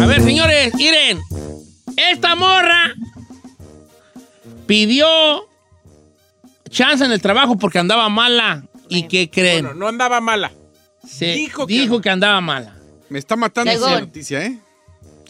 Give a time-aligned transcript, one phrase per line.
[0.00, 1.20] A ver, señores, miren.
[1.96, 2.94] Esta morra
[4.66, 5.08] pidió
[6.70, 8.64] chance en el trabajo porque andaba mala.
[8.88, 9.64] ¿Y qué creen?
[9.64, 10.52] Bueno, no andaba mala.
[11.04, 12.76] Se dijo dijo, que que, andaba mala.
[13.08, 13.88] Me está matando Según.
[13.88, 14.58] esa noticia, ¿eh?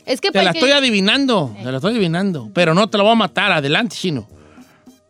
[0.05, 2.51] Es que Te la estoy adivinando, te la estoy adivinando.
[2.53, 3.53] Pero no te la voy a matar.
[3.53, 4.29] Adelante, chino.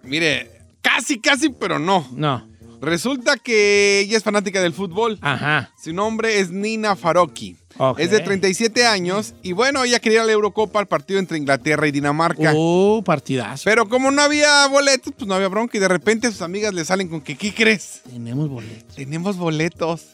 [0.05, 2.07] Mire, casi, casi, pero no.
[2.13, 2.54] No.
[2.85, 5.19] Resulta que ella es fanática del fútbol.
[5.21, 5.73] Ajá.
[5.83, 7.57] Su nombre es Nina Faroki.
[7.77, 7.99] Ok.
[7.99, 11.91] Es de 37 años y bueno, ella quería la Eurocopa al partido entre Inglaterra y
[11.91, 12.53] Dinamarca.
[12.55, 13.65] Uh, partidazo.
[13.65, 16.85] Pero como no había boletos, pues no había bronca y de repente sus amigas le
[16.85, 18.03] salen con que, ¿qué crees?
[18.09, 18.95] Tenemos boletos.
[18.95, 20.07] Tenemos boletos.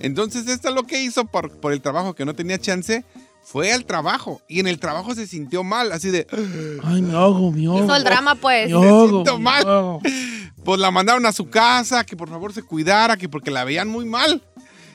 [0.00, 3.04] Entonces, esta lo que hizo por, por el trabajo que no tenía chance,
[3.44, 4.40] fue al trabajo.
[4.48, 6.26] Y en el trabajo se sintió mal, así de,
[6.84, 7.84] Ay, me ahogo, me ahogo.
[7.84, 8.68] Hizo el drama, pues.
[8.68, 9.66] Me ahogo, siento me mal.
[9.66, 10.00] ahogo.
[10.64, 13.88] pues la mandaron a su casa, que por favor se cuidara, que porque la veían
[13.88, 14.42] muy mal.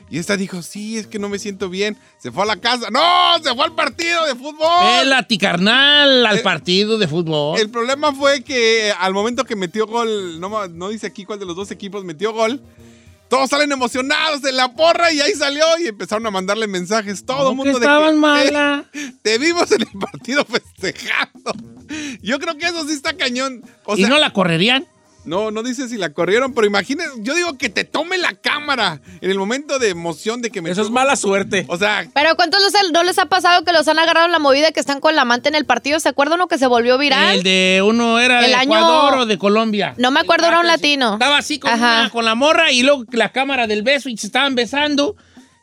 [0.09, 1.97] Y esta dijo, sí, es que no me siento bien.
[2.17, 2.89] Se fue a la casa.
[2.89, 3.43] ¡No!
[3.43, 5.01] Se fue al partido de fútbol.
[5.01, 7.59] Pélate, carnal, al Eh, partido de fútbol.
[7.59, 11.45] El problema fue que al momento que metió gol, no, no dice aquí cuál de
[11.45, 12.61] los dos equipos metió gol,
[13.29, 17.25] todos salen emocionados en la porra y ahí salió y empezaron a mandarle mensajes.
[17.25, 18.85] Todo el ¿Cómo que mundo de que, mala.
[18.93, 21.53] "Eh, te vimos en el partido festejando.
[22.21, 23.63] Yo creo que eso sí está cañón.
[23.85, 24.87] O ¿Y no la correrían?
[25.25, 29.01] No, no dice si la corrieron, pero imagínense, yo digo que te tome la cámara
[29.19, 31.65] en el momento de emoción de que me Eso es mala suerte.
[31.67, 34.39] O sea, Pero ¿cuántos los- no les ha pasado que los han agarrado en la
[34.39, 35.99] movida que están con la amante en el partido?
[35.99, 37.37] ¿Se acuerdan uno que se volvió viral?
[37.37, 39.93] El de uno era El de año- Ecuador o de Colombia.
[39.97, 41.13] No me acuerdo, era un latino.
[41.13, 44.27] Estaba así con, una- con la morra y luego la cámara del beso y se
[44.27, 45.15] estaban besando.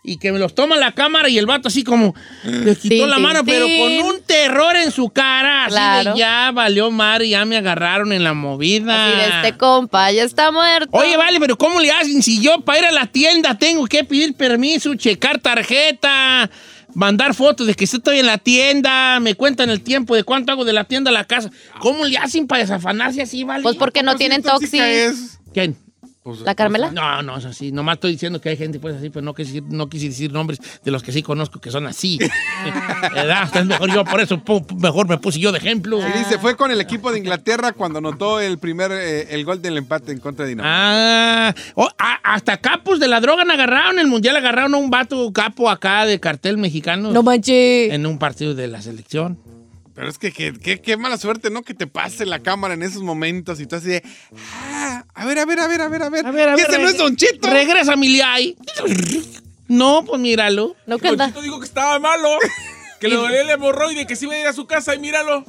[0.07, 3.09] Y que me los toma la cámara y el vato así como le quitó Tin,
[3.11, 5.65] la mano, pero con un terror en su cara.
[5.65, 6.13] Así Claro.
[6.13, 9.09] de ya valió mar y ya me agarraron en la movida.
[9.09, 10.91] Así de este compa, ya está muerto.
[10.93, 14.05] Oye, vale, pero ¿cómo le hacen si yo para ir a la tienda tengo que
[14.05, 16.51] pedir permiso, checar tarjeta,
[16.93, 20.67] mandar fotos de que estoy en la tienda, me cuentan el tiempo de cuánto hago
[20.67, 21.51] de la tienda a la casa?
[21.81, 23.63] ¿Cómo le hacen para desafanarse así, vale?
[23.63, 24.93] Pues porque no tienen tóxica toxi.
[24.93, 25.39] es.
[25.55, 25.77] ¿Quién?
[26.25, 26.91] Pues, ¿La Carmela?
[26.91, 27.71] No, no, es así.
[27.71, 30.33] Nomás estoy diciendo que hay gente pues así, pero no quise, decir- no quise decir
[30.33, 32.19] nombres de los que sí conozco que son así.
[33.15, 33.51] ¿Verdad?
[33.55, 34.43] Es mejor yo, por eso
[34.81, 35.99] mejor me puse yo de ejemplo.
[36.01, 39.61] Y dice, fue con el equipo de Inglaterra cuando anotó el primer, eh, el gol
[39.61, 41.49] del empate en contra de Dinamarca.
[41.51, 43.93] Ah, oh, a- hasta capos de la droga han agarraron.
[43.95, 47.13] En el mundial agarraron a un vato capo acá de cartel mexicano.
[47.13, 47.93] No manches.
[47.93, 49.39] en un partido de la selección.
[49.95, 51.63] Pero es que qué mala suerte, ¿no?
[51.63, 54.03] Que te pase la cámara en esos momentos y tú así de,
[54.53, 56.27] ah, a ver, a ver, a ver, a ver, a ver.
[56.27, 56.71] A ver, a ¿Que ver.
[56.71, 57.49] ese no es Don Chito?
[57.49, 58.57] Regresa, Miliay.
[59.69, 60.75] No, pues míralo.
[60.87, 61.27] No Don canta.
[61.29, 62.29] Chito dijo que estaba malo.
[63.01, 65.45] Que le dolía el hemorroide, que se iba a ir a su casa y míralo.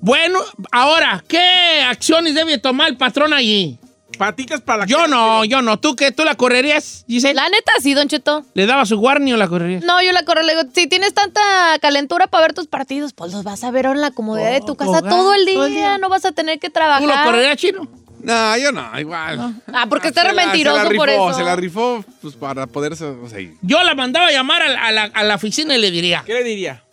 [0.00, 0.40] Bueno,
[0.72, 3.78] ahora, ¿qué acciones debe tomar el patrón allí?
[4.18, 5.78] Paticas para la Yo no, pero- yo no.
[5.78, 6.12] ¿Tú qué?
[6.12, 7.34] ¿Tú la correrías, Giselle?
[7.34, 8.44] La neta, sí, Don Cheto.
[8.54, 9.82] ¿Le daba su warning o la correrías?
[9.84, 10.42] No, yo la corro.
[10.42, 11.40] Le digo, si tienes tanta
[11.80, 14.60] calentura para ver tus partidos, pues los vas a ver ahora en la comodidad de
[14.60, 15.54] tu Oh, casa hogar, todo el día.
[15.54, 15.98] todo el día.
[15.98, 17.24] No vas a tener que ¿Tú lo trabajar.
[17.24, 17.88] correrías, chino?
[18.22, 19.56] No, yo no, igual.
[19.72, 21.34] Ah, porque está Se re la- se la mentiroso por eso.
[21.34, 23.04] Se la rifó pues, para poderse...
[23.04, 25.80] O sea, Yo la mandaba a llamar a, la- a la, a la oficina y
[25.80, 26.84] le diría, ¿Qué le diría?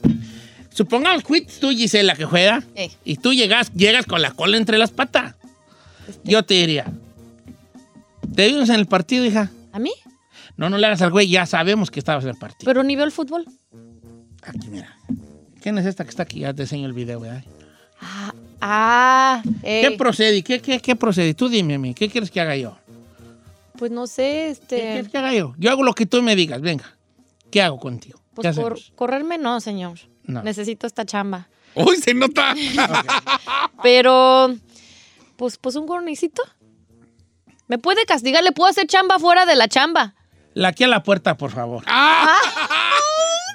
[0.73, 2.89] supongamos que tú, Gisela, que juega, Eh.
[3.05, 5.35] y tú llegas, llegas con la cola entre las patas.
[6.23, 6.85] Yo te diría,
[8.35, 9.51] ¿te vimos en el partido, hija?
[9.71, 9.91] ¿A mí?
[10.57, 12.65] No, no le hagas al güey, ya sabemos que estabas en el partido.
[12.65, 13.45] Pero ni veo el fútbol.
[14.43, 14.95] Aquí, mira.
[15.61, 16.39] ¿Quién es esta que está aquí?
[16.39, 17.43] Ya te enseño el video, ¿verdad?
[18.01, 19.97] Ah, ah ¿Qué ey.
[19.97, 20.43] procede?
[20.43, 21.33] ¿Qué, qué, qué procede?
[21.33, 22.77] Tú dime a mí, ¿qué quieres que haga yo?
[23.77, 24.77] pues no sé, ¿Qué este...
[24.77, 25.53] quieres que haga yo?
[25.57, 26.97] Yo hago lo que tú me digas, venga.
[27.49, 28.19] ¿Qué hago contigo?
[28.19, 28.91] ¿Qué Pues hacemos?
[28.95, 29.97] correrme no, señor.
[30.25, 30.43] No.
[30.43, 31.47] Necesito esta chamba.
[31.75, 32.53] ¡Uy, se nota!
[33.83, 34.53] Pero,
[35.37, 36.43] pues, pues un gornicito.
[37.69, 38.43] ¿Me puede castigar?
[38.43, 40.15] ¿Le puedo hacer chamba fuera de la chamba?
[40.55, 41.83] La aquí a la puerta, por favor.
[41.85, 42.35] Ah.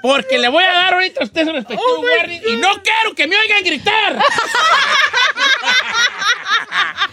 [0.02, 3.26] Porque le voy a dar ahorita a usted su respectivo warning y no quiero que
[3.26, 4.22] me oigan gritar.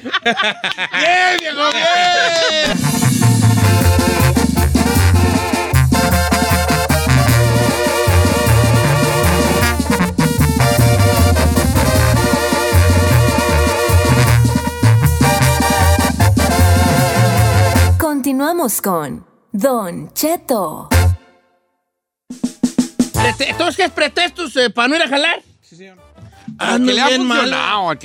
[0.11, 3.00] ¡Bien, viejo, bien!
[18.22, 20.90] Continuamos con Don Cheto.
[23.40, 25.41] Entonces, ¿qué es pretextos eh, para no ir a jalar?
[25.59, 25.97] Sí, señor.
[26.59, 27.58] Ando bien malo.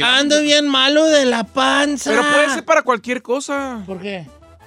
[0.03, 2.09] Ando bien malo de la panza.
[2.09, 3.83] Pero puede ser para cualquier cosa.
[3.85, 4.25] ¿Por qué?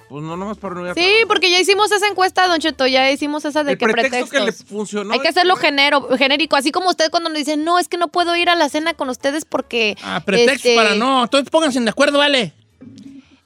[0.08, 2.86] Pues no nomás para no ir a Sí, porque ya hicimos esa encuesta, Don Cheto.
[2.86, 4.68] Ya hicimos esa de El que pretexto que le pretextos.
[4.68, 5.12] funcionó.
[5.12, 6.54] Hay que hacerlo genero, genérico.
[6.54, 8.94] Así como usted cuando nos dice, no, es que no puedo ir a la cena
[8.94, 9.96] con ustedes porque...
[10.04, 11.24] Ah, pretextos este, para no.
[11.24, 12.54] Entonces pónganse de acuerdo, vale.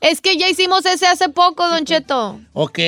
[0.00, 2.38] Es que ya hicimos ese hace poco, Don Cheto.
[2.52, 2.78] Ok.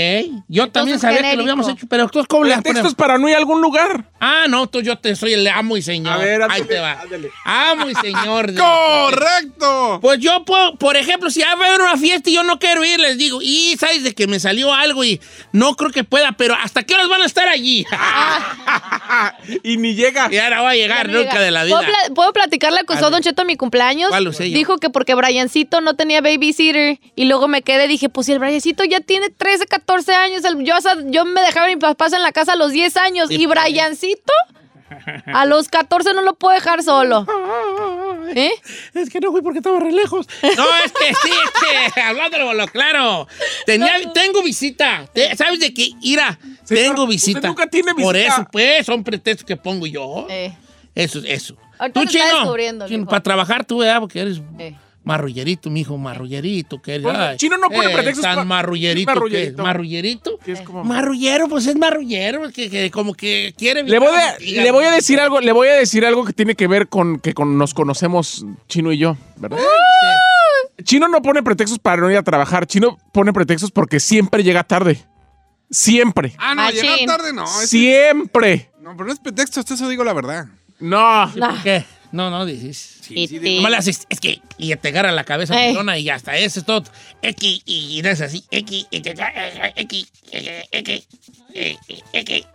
[0.48, 2.94] Yo también sabía que lo habíamos hecho, pero entonces, ¿cómo le ponemos?
[2.94, 4.04] para no ir a algún lugar.
[4.20, 6.12] Ah, no, tú, yo te soy el amo y señor.
[6.12, 6.92] A ver, Ahí ándale, te va.
[7.00, 7.30] ándale.
[7.44, 8.52] Amo y señor.
[8.52, 9.98] de- ¡Correcto!
[10.02, 12.84] Pues yo, puedo, por ejemplo, si va a haber una fiesta y yo no quiero
[12.84, 15.20] ir, les digo, y sabes de que me salió algo y
[15.52, 17.86] no creo que pueda, pero ¿hasta qué horas van a estar allí?
[19.62, 20.28] y ni llega.
[20.30, 21.76] y ahora va a llegar nunca de la vida.
[21.78, 22.32] ¿Puedo, pla- puedo
[22.86, 23.10] que usó Dale.
[23.16, 24.10] Don Cheto en mi cumpleaños?
[24.10, 24.56] ¿Cuál usé yo?
[24.56, 28.38] Dijo que porque Briancito no tenía babysitter y luego me quedé dije, pues si el
[28.38, 31.76] Briancito ya tiene 13, 14 años, el- yo, o sea, yo me dejaba a mi
[31.76, 33.58] papá en la casa a los 10 años y pues.
[33.60, 34.32] Briancito
[35.34, 37.26] a los 14 no lo puedo dejar solo.
[38.34, 38.50] ¿Eh?
[38.94, 40.26] Es que no fui porque estaba re lejos.
[40.42, 41.30] No, es que sí,
[41.86, 43.26] es que hablándolo lo claro.
[43.64, 45.08] Tenía, tengo visita.
[45.36, 45.90] ¿Sabes de qué?
[46.02, 47.48] Ira, Señor, tengo usted visita.
[47.48, 48.34] nunca tiene Por visita.
[48.34, 50.26] eso, pues, son pretextos que pongo yo.
[50.30, 50.52] Eh,
[50.94, 51.56] Eso, eso.
[51.78, 54.00] Ahorita Tú, chino, chino, para trabajar tú, ¿verdad?
[54.00, 54.74] Porque eres eh.
[55.06, 56.82] Marrullerito, mijo, marrullerito.
[56.82, 59.06] Que eres, Bueno, ay, chino no pone pretextos pa- Tan marrullerito.
[59.06, 59.62] ¿Qué es que marrullerito?
[59.62, 60.38] ¿Marrullerito?
[60.44, 63.82] Que es como- Marrullero, pues es marrullero, que, que como que quiere...
[63.84, 66.54] Le voy, a, le voy a decir algo, le voy a decir algo que tiene
[66.56, 69.58] que ver con que con nos conocemos Chino y yo, ¿verdad?
[70.84, 72.66] Chino no pone pretextos para no ir a trabajar.
[72.66, 75.02] Chino pone pretextos porque siempre llega tarde.
[75.70, 76.34] Siempre.
[76.38, 76.82] Ah, no, Machín.
[76.82, 77.46] llegar tarde no.
[77.46, 78.70] Siempre.
[78.80, 80.46] No, pero no es pretexto, hasta eso digo la verdad.
[80.78, 81.30] No.
[81.36, 81.84] ¿Por qué?
[82.12, 83.00] No, no, dices.
[83.10, 86.04] Y sí, ti- Nomás le haces, es que, y te agarra la cabeza pelona y
[86.04, 86.84] ya está, eso es todo.
[87.22, 89.14] X, y no es así, X, X,
[90.72, 91.06] X,
[92.12, 92.46] X.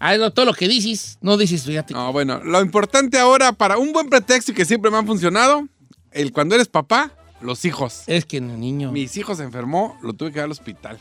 [0.00, 1.92] Ah, todo lo que dices, no dices, fíjate.
[1.94, 5.66] No, bueno, lo importante ahora para un buen pretexto y que siempre me han funcionado,
[6.12, 8.02] el cuando eres papá, los hijos.
[8.06, 8.92] Es que el niño.
[8.92, 10.98] Mis hijos se enfermó, lo tuve que ir al hospital.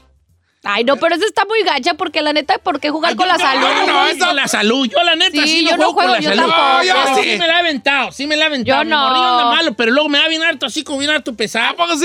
[0.69, 3.25] Ay, no, pero eso está muy gacha porque la neta, ¿por qué jugar Ay, con
[3.25, 3.61] yo la no, salud?
[3.61, 4.87] no juego con la salud.
[4.87, 6.41] Yo, la neta, Sí, sí, yo no no juego con la yo salud.
[6.43, 6.79] tampoco.
[6.81, 7.37] Pero Yo sí sí.
[7.39, 8.79] me la he aventado, sí me la he aventado.
[8.81, 9.07] Yo Mi no.
[9.07, 11.75] anda malo, pero luego me va bien harto, así como bien harto pesado.
[11.77, 11.97] No, a mí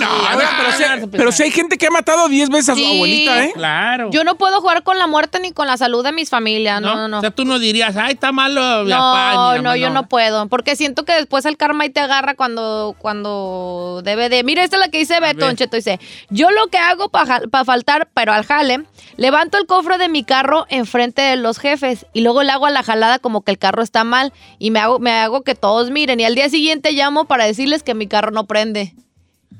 [0.00, 0.06] no.
[0.06, 2.68] Sí, a ver, Pero si, harto pero si hay gente que ha matado 10 veces
[2.70, 2.94] a su Sí.
[2.94, 3.52] abuelita, ¿eh?
[3.54, 4.10] Claro.
[4.10, 6.80] Yo no puedo jugar con la muerte ni con la salud de mis familias.
[6.82, 7.18] No, no, no.
[7.18, 9.90] O sea, tú no dirías, ay, está malo mi No, papá, mi no, mamá", yo
[9.90, 10.46] no puedo.
[10.48, 14.42] Porque siento que después el karma ahí te agarra cuando, cuando debe de.
[14.44, 15.76] Mira, esta es la que dice Beto, Cheto.
[15.76, 15.98] Dice:
[16.30, 18.84] Yo lo que hago para faltar, pero al jale,
[19.16, 22.70] levanto el cofre de mi carro enfrente de los jefes y luego le hago a
[22.70, 25.90] la jalada como que el carro está mal y me hago, me hago que todos
[25.90, 26.20] miren.
[26.20, 28.94] Y al día siguiente llamo para decirles que mi carro no prende.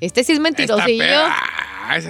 [0.00, 1.04] Este sí es mentirosillo.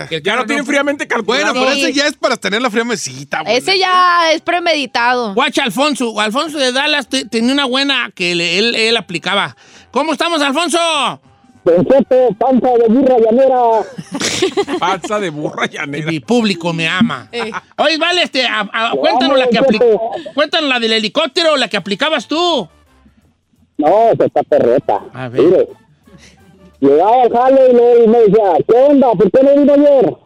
[0.09, 1.53] Que el carro no- fríamente calculado.
[1.53, 3.57] Bueno, pero ese ya es para tener la fría mesita, güey.
[3.57, 5.35] Ese ya es premeditado.
[5.35, 6.19] Guacha Alfonso.
[6.21, 9.57] Alfonso de Dallas te- tenía una buena que él, él aplicaba.
[9.91, 10.79] ¿Cómo estamos, Alfonso?
[11.65, 13.61] Don Cheto, panza de burra llanera.
[14.79, 16.11] Panza de burra llanera.
[16.11, 17.29] Mi público me ama.
[17.33, 17.51] Eh.
[17.79, 19.61] Oye, vale, este, a- a- cuéntanos la que
[20.35, 22.69] cuéntanos la del helicóptero, la que aplicabas tú.
[23.79, 23.89] No,
[24.19, 25.01] se está perreta.
[25.15, 25.43] A ver.
[25.43, 25.69] Mire.
[26.81, 29.13] Llegaba al jale y le- y me decía, ¿qué onda?
[29.13, 30.17] ¿Por qué no vino ayer?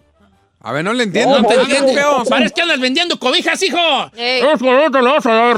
[0.68, 1.40] A ver, no le entiendo.
[1.40, 2.24] No te no, no.
[2.28, 3.78] Parece que andas vendiendo cobijas, hijo.
[3.78, 4.58] A dar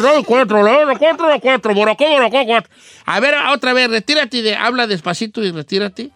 [0.01, 2.71] doy cuatro, le das cuatro, cuatro, borocó, borocó, cuatro.
[3.07, 6.11] A ver, otra vez, retírate, de, habla despacito y retírate.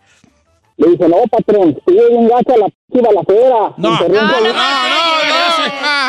[0.77, 3.75] Le dice, no, patrón, sigue bien gacha la chiva la fera.
[3.79, 3.99] No.
[3.99, 5.04] No, no,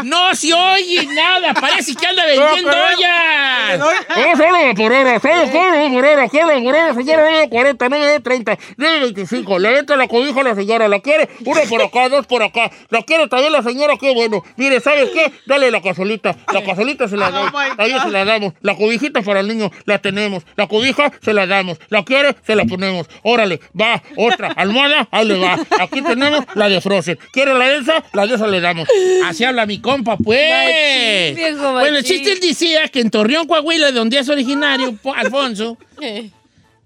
[0.03, 3.79] no, se oye nada, parece que anda vendiendo pero- ollas.
[3.79, 9.59] No, solo por hora, solo por hora, quiero por hora, señora, 9.40, 9.30, 9.25.
[9.59, 12.71] Le entra la cobija a la señora, la quiere, uno por acá, dos por acá.
[12.89, 14.43] La quiere también la señora, qué bueno.
[14.57, 15.31] Mire, ¿sabes qué?
[15.45, 18.53] Dale la casolita, la casolita se la damos, ahí se la damos.
[18.61, 20.43] La cobijita para el niño, la tenemos.
[20.55, 21.79] La cobija se la damos.
[21.89, 23.07] La quiere, se la ponemos.
[23.23, 25.57] Órale, va, otra, almohada, ahí le va.
[25.79, 27.17] Aquí tenemos la de Frozen.
[27.31, 28.03] ¿Quiere la de esa?
[28.13, 28.87] La de esa le damos.
[29.25, 30.49] Así habla mi compa, pues.
[30.49, 34.95] Machín, viejo Bueno, el chiste él decía que en Torreón, Coahuila, de donde es originario,
[34.97, 36.29] po- Alfonso, Eh.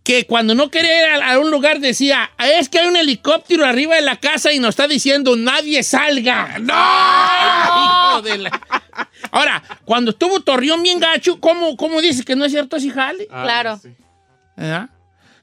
[0.04, 3.66] que cuando no quería ir a, a un lugar decía, es que hay un helicóptero
[3.66, 6.58] arriba de la casa y nos está diciendo, nadie salga.
[6.60, 6.74] ¡No!
[8.14, 8.62] Hijo de la-
[9.32, 13.28] Ahora, cuando estuvo Torreón bien gacho, ¿cómo, cómo dices que no es cierto ese jale?
[13.28, 13.80] Claro.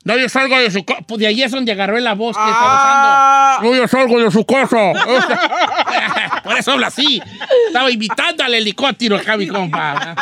[0.06, 0.16] ¿Verdad?
[0.16, 1.00] Nadie salga de su casa.
[1.06, 2.50] Pues de ahí es donde agarró la voz que Ah.
[2.50, 3.72] estaba usando.
[3.75, 4.92] Nadie salga de su casa.
[6.44, 7.20] Por eso habla así.
[7.66, 10.14] Estaba invitando al helicóptero acá, mi compa.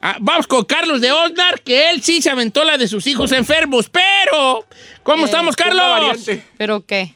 [0.00, 3.32] Ah, vamos con Carlos de Osnar, que él sí se aventó la de sus hijos
[3.32, 3.88] enfermos.
[3.90, 4.64] Pero,
[5.02, 6.26] ¿cómo Eh, estamos, Carlos?
[6.56, 7.14] ¿Pero qué?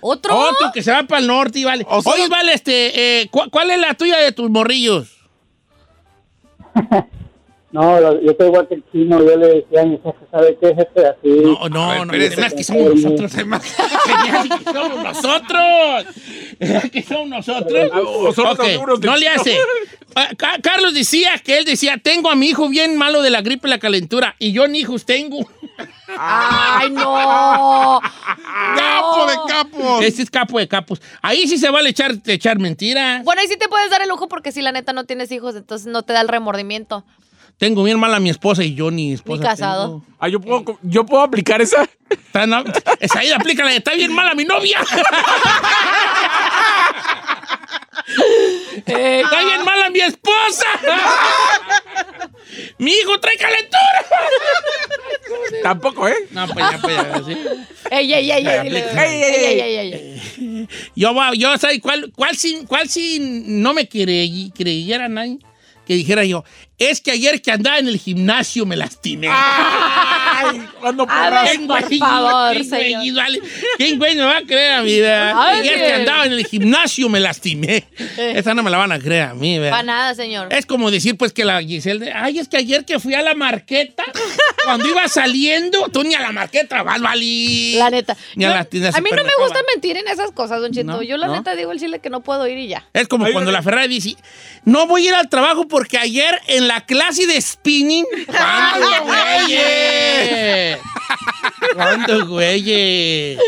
[0.00, 0.36] ¿Otro?
[0.38, 1.84] Otro que se va para el norte y vale.
[1.88, 5.08] O sea- Oye, vale, este, eh, ¿cu- ¿cuál es la tuya de tus morrillos?
[7.70, 10.68] No, yo soy igual que el chino, yo le decía a mi jefe, ¿sabe qué,
[10.74, 11.06] jefe?
[11.06, 11.28] Así.
[11.28, 12.12] No, no, ver, no.
[12.14, 13.34] Además que somos nosotros.
[13.34, 13.62] Además
[14.58, 16.06] que somos nosotros.
[16.58, 17.90] ¿Verdad que somos nosotros.
[17.94, 18.58] O somos
[19.02, 19.58] no le hace.
[20.14, 23.42] Ah, Ca- Carlos decía que él decía, tengo a mi hijo bien malo de la
[23.42, 24.34] gripe y la calentura.
[24.38, 25.46] Y yo ni hijos tengo.
[26.16, 28.00] ¡Ay, no!
[28.76, 30.04] ¡Capo de capos!
[30.04, 31.02] Este es capo de capos.
[31.20, 33.22] Ahí sí se vale echar, echar mentiras.
[33.24, 35.54] Bueno, ahí sí te puedes dar el lujo porque si la neta no tienes hijos,
[35.54, 37.04] entonces no te da el remordimiento.
[37.58, 39.42] Tengo bien mal a mi esposa y yo ni esposa.
[39.42, 39.84] Ni casado.
[39.84, 40.04] tengo.
[40.20, 41.88] Ah, ¿yo puedo, yo puedo aplicar esa.
[42.08, 42.64] Está, no,
[43.00, 44.80] esa ahí aplícala, está bien mal a mi novia.
[48.86, 50.66] está bien mal a mi esposa.
[52.78, 54.04] mi hijo trae calentura.
[55.62, 56.28] Tampoco, ¿eh?
[56.30, 57.36] No, pues ya, pues ya, sí.
[57.90, 58.68] ¡Ey, ey, ey, ey!
[58.68, 58.84] ey, ey,
[59.24, 60.68] ey, ey, ey, ey.
[60.94, 65.38] Yo, yo ¿sabes cuál, cuál, si, cuál si no me creyera nadie?
[65.86, 66.44] Que dijera yo,
[66.78, 69.28] es que ayer que andaba en el gimnasio me lastimé.
[69.30, 71.98] Ay, cuando A ver, ¿Quién, por güey?
[71.98, 72.82] favor, ¿Quién, güey?
[72.94, 73.14] señor.
[73.16, 73.40] Vale.
[73.76, 74.92] ¿Quién güey me va a creer a mí?
[75.00, 77.84] Ayer que andaba en el gimnasio me lastimé.
[78.16, 79.70] Esa no me la van a creer a mí, ¿verdad?
[79.72, 80.52] Para nada, señor.
[80.52, 83.34] Es como decir, pues, que la Giselle, ay, es que ayer que fui a la
[83.34, 84.04] marqueta,
[84.64, 87.74] cuando iba saliendo, tú ni a la marqueta vas, Vali.
[87.74, 88.16] La neta.
[88.36, 90.72] Ni a Yo- la tienda a mí no me gusta mentir en esas cosas, Don
[90.72, 90.86] Cheto.
[90.86, 91.34] No, Yo la no.
[91.34, 92.86] neta digo el chile que no puedo ir y ya.
[92.92, 94.16] Es como Ay, cuando la Ferrari dice,
[94.64, 98.04] no voy a ir al trabajo porque ayer en la clase de spinning...
[98.26, 100.78] ¡Cuántos güeyes!
[101.74, 103.40] ¡Cuántos güeyes!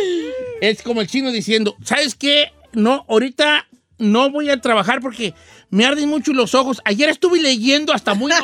[0.61, 2.53] Es como el chino diciendo, ¿sabes qué?
[2.73, 3.67] No, ahorita
[3.99, 5.35] no voy a trabajar porque
[5.69, 6.81] me arden mucho los ojos.
[6.85, 8.33] Ayer estuve leyendo hasta muy...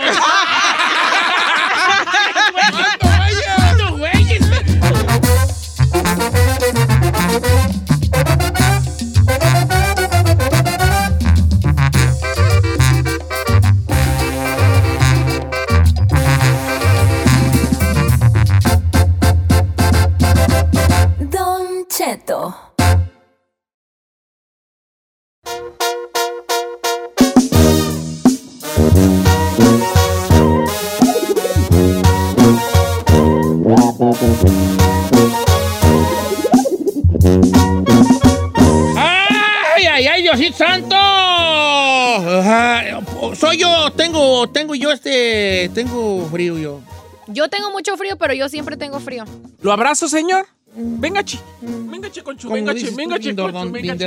[45.76, 46.80] tengo frío yo.
[47.26, 49.24] Yo tengo mucho frío, pero yo siempre tengo frío.
[49.60, 50.46] ¿Lo abrazo, señor?
[50.74, 51.38] Venga, chi.
[51.60, 52.48] Venga, che, conchu.
[52.48, 53.50] ¿Cómo Venga, tú, Venga, Binder,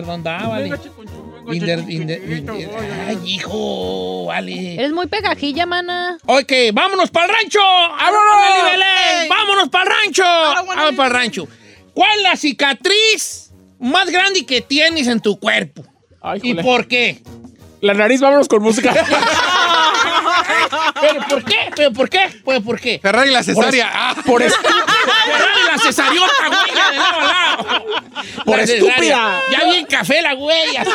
[0.03, 1.23] conchu.
[1.45, 2.21] Venga, binder.
[3.07, 4.75] Ay, hijo, vale.
[4.75, 6.17] Eres muy pegajilla, mana.
[6.25, 7.59] Ok, vámonos para el rancho.
[7.59, 9.29] ¡Vámonos!
[9.29, 10.23] ¡Vámonos para el rancho!
[10.23, 11.47] Vámonos para el rancho.
[11.93, 15.83] ¿Cuál es la cicatriz más grande que tienes en tu cuerpo?
[16.19, 17.21] Ay, ¿Y por qué?
[17.81, 18.93] La nariz, vámonos con música.
[21.01, 21.57] ¿Pero por qué?
[21.75, 22.29] ¿Pero por qué?
[22.45, 22.99] ¿Pero por qué?
[23.01, 23.89] Ferrari la cesárea.
[23.93, 24.59] Ah, Por esto.
[25.71, 27.85] La cesariota, güey, de lado a lado.
[28.45, 28.93] Por La estúpida.
[28.95, 29.41] cesárea.
[29.51, 30.89] Ya bien café la güey, así.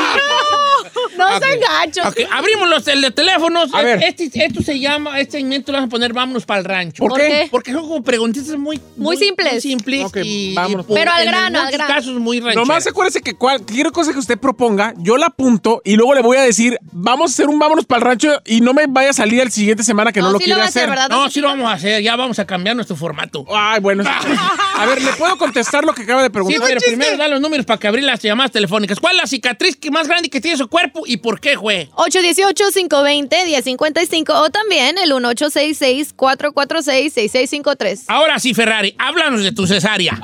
[1.16, 1.42] No Ok.
[1.44, 2.08] se gacho.
[2.08, 3.72] Ok, abrimos los el de teléfonos.
[3.72, 4.02] A ver.
[4.02, 7.02] Este, esto se llama, este segmento lo vamos a poner Vámonos para el rancho.
[7.02, 7.48] ¿Por ¿Por qué?
[7.50, 8.80] Porque son como preguntitas muy...
[8.96, 9.52] Muy simples.
[9.52, 10.84] Muy simples Ok, y, vámonos.
[10.84, 11.94] y por- Pero al en grano, al grano.
[11.94, 12.66] casos muy rancheras.
[12.68, 16.36] Nomás acuérdese que cualquier cosa que usted proponga, yo la apunto y luego le voy
[16.36, 19.12] a decir, vamos a hacer un vámonos para el rancho y no me vaya a
[19.14, 21.10] salir el siguiente semana que no, lo sí quiere va a hacer, hacer.
[21.10, 22.02] No, sí lo vamos a hacer.
[22.02, 23.44] Ya vamos a cambiar nuestro formato.
[23.54, 24.04] Ay, bueno.
[24.76, 26.62] A ver, ¿le puedo contestar lo que acaba de Sí, preguntar?
[26.66, 28.98] pero primero da los números para que abrir las llamadas telefónicas.
[29.00, 31.88] ¿Cuál es la cicatriz que más grande que tiene su cuerpo y por qué, güey?
[31.92, 38.04] 818-520-1055 o también el 1866-446-6653.
[38.08, 40.18] Ahora sí, Ferrari, háblanos de tu cesárea.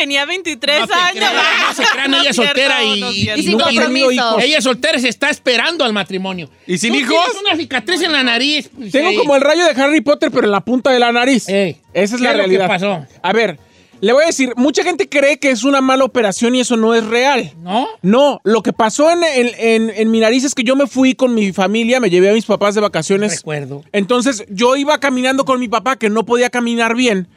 [0.00, 1.24] Tenía 23 No te años.
[1.68, 4.38] no se crean, ella es soltera y, no y- sin no- compromiso.
[4.40, 6.48] Ella es soltera y se está esperando al matrimonio.
[6.66, 7.18] ¿Y sin Tú hijos?
[7.40, 8.70] una cicatriz en la nariz.
[8.90, 9.16] Tengo Sí.
[9.16, 11.48] como el rayo de Harry Potter, pero en la punta de la nariz.
[11.48, 12.66] Ey, Esa es ¿qué la realidad.
[12.66, 13.04] pasó?
[13.22, 13.58] A ver,
[14.00, 16.94] le voy a decir, mucha gente cree que es una mala operación y eso no
[16.94, 17.52] es real.
[17.62, 17.86] ¿No?
[18.00, 21.14] No, lo que pasó en, en- en- en mi nariz es que yo me fui
[21.14, 23.36] con mi familia, me llevé a mis papás de vacaciones.
[23.36, 23.84] Recuerdo.
[23.92, 27.28] Entonces yo iba caminando con mi papá que no podía caminar bien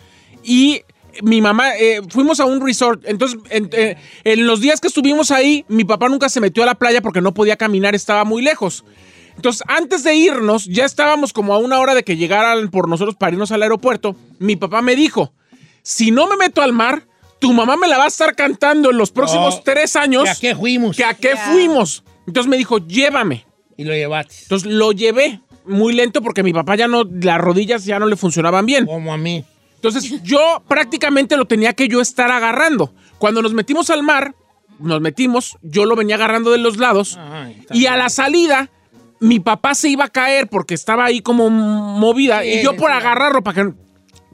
[0.45, 0.81] y
[1.21, 3.03] mi mamá, eh, fuimos a un resort.
[3.05, 6.65] Entonces en, eh, en los días que estuvimos ahí, mi papá nunca se metió a
[6.65, 8.83] la playa porque no podía caminar, estaba muy lejos.
[9.35, 13.15] Entonces antes de irnos, ya estábamos como a una hora de que llegaran por nosotros
[13.15, 14.15] para irnos al aeropuerto.
[14.39, 15.33] Mi papá me dijo,
[15.81, 17.07] si no me meto al mar,
[17.39, 19.61] tu mamá me la va a estar cantando en los próximos No.
[19.63, 20.23] tres años.
[20.39, 20.95] ¿Que ¿A qué fuimos?
[20.97, 22.03] ¿Que a qué fuimos?
[22.27, 23.45] Entonces me dijo, llévame.
[23.75, 24.35] Y lo llevaste.
[24.43, 28.15] Entonces lo llevé muy lento porque mi papá ya no, las rodillas ya no le
[28.15, 28.85] funcionaban bien.
[28.85, 29.43] Como a mí.
[29.83, 32.93] Entonces yo prácticamente lo tenía que yo estar agarrando.
[33.17, 34.33] Cuando nos metimos al mar,
[34.79, 38.69] nos metimos, yo lo venía agarrando de los lados Ay, y a la salida
[39.19, 42.91] mi papá se iba a caer porque estaba ahí como movida Sí, y yo por
[42.91, 43.73] agarrarlo para que,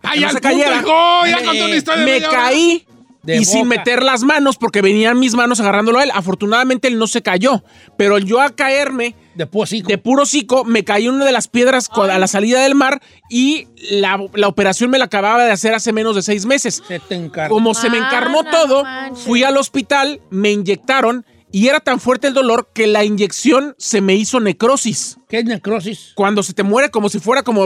[0.01, 1.25] para que ¡Ay, no se cayera, hijo!
[1.27, 2.87] Ya Me- contó una historia de me caí
[3.27, 6.11] y sin meter las manos porque venían mis manos agarrándolo a él.
[6.13, 7.63] Afortunadamente él no se cayó,
[7.97, 9.87] pero yo a caerme De pocico.
[9.87, 13.01] de puro hocico me caí en una de las piedras a la salida del mar
[13.29, 16.83] y la, la operación me la acababa de hacer hace menos de seis meses.
[16.85, 17.55] Se te encargó.
[17.55, 19.23] Como se me Ah, encarnó no todo, manches.
[19.23, 24.01] fui al hospital, me inyectaron y era tan fuerte el dolor que la inyección se
[24.01, 25.17] me hizo necrosis.
[25.29, 26.11] ¿Qué es necrosis?
[26.15, 27.63] Cuando se te muere como si fuera como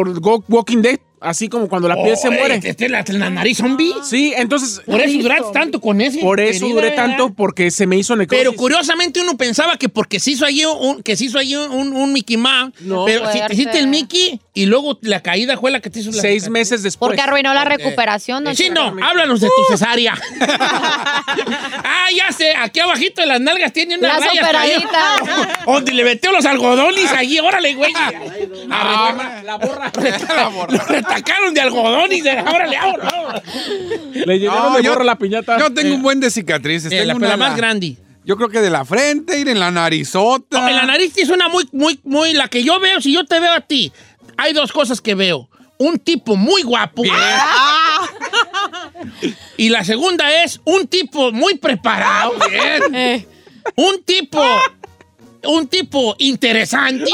[0.47, 2.59] Walking Dead, así como cuando la piel se muere.
[2.63, 3.93] ¿Este es la, la nariz zombie?
[4.03, 6.19] Sí, entonces Por eso duraste tanto con ese.
[6.19, 7.07] por eso duré ¿verdad?
[7.07, 8.43] tanto porque se me hizo necrosis.
[8.45, 11.93] Pero curiosamente uno pensaba que porque se hizo allí un, que se hizo allí un,
[11.95, 13.05] un Mickey Mouse, No.
[13.05, 16.11] pero si te hiciste el Mickey y luego la caída fue la que te hizo
[16.11, 17.09] la seis meses después.
[17.09, 20.13] Porque arruinó la recuperación, don Sí, no, háblanos de tu cesárea.
[20.39, 25.65] ah, ya sé, aquí abajito de las nalgas tiene una Las raya operaditas.
[25.65, 27.93] Donde le metió los algodones allí, órale, güey.
[28.69, 29.91] Ah, la borra.
[30.35, 30.71] La borra.
[30.71, 33.41] Lo retacaron de algodones, de- órale, ahora.
[34.13, 35.57] Le llenaron No, de borra la piñata.
[35.57, 36.91] Yo tengo un buen de cicatrices.
[36.91, 37.97] Eh, tengo la, una la en más grande.
[38.25, 40.61] Yo creo que de la frente y en la narizota.
[40.61, 42.33] No, en la nariz es una muy, muy, muy.
[42.33, 43.91] La que yo veo, si yo te veo a ti,
[44.37, 45.49] hay dos cosas que veo.
[45.77, 47.03] Un tipo muy guapo.
[49.57, 52.33] Y la segunda es un tipo muy preparado.
[52.93, 53.25] Eh,
[53.75, 54.43] Un tipo.
[55.43, 57.11] Un tipo interesante.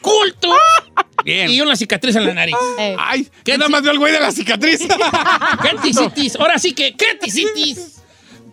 [0.00, 0.52] culto.
[1.24, 1.48] Bien.
[1.50, 2.56] Y una cicatriz en la nariz.
[2.78, 2.96] eh.
[2.98, 4.80] Ay, ¿Qué ¿qué nada más vio el güey de la cicatriz?
[5.62, 6.32] ¿Qué?
[6.38, 7.18] Ahora sí que, ¿qué?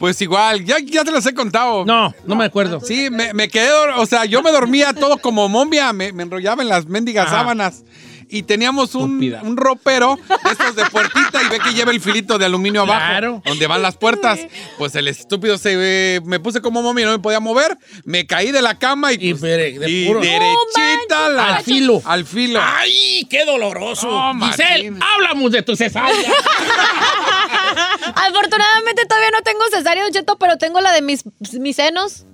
[0.04, 1.86] Pues igual, ya, ya te los he contado.
[1.86, 2.82] No, no me acuerdo.
[2.82, 6.62] Sí, me, me quedé, o sea, yo me dormía todo como momia, me, me enrollaba
[6.62, 7.38] en las mendigas Ajá.
[7.38, 7.84] sábanas.
[8.30, 12.38] Y teníamos un, un ropero de estos de puertita y ve que lleva el filito
[12.40, 13.42] de aluminio abajo, Claro.
[13.46, 14.40] donde van las puertas.
[14.78, 15.74] Pues el estúpido se
[16.16, 19.18] eh, me puse como momia, no me podía mover, me caí de la cama y,
[19.30, 22.02] Y pues, de- y puro- derechita la- Al filo.
[22.06, 22.60] Al filo.
[22.62, 24.10] ¡Ay, qué doloroso!
[24.34, 26.12] No, Giselle, hablamos de tu cesárea.
[28.16, 32.26] Afortunadamente todavía no tengo cesárea, Don Cheto, pero tengo la de mis, mis senos.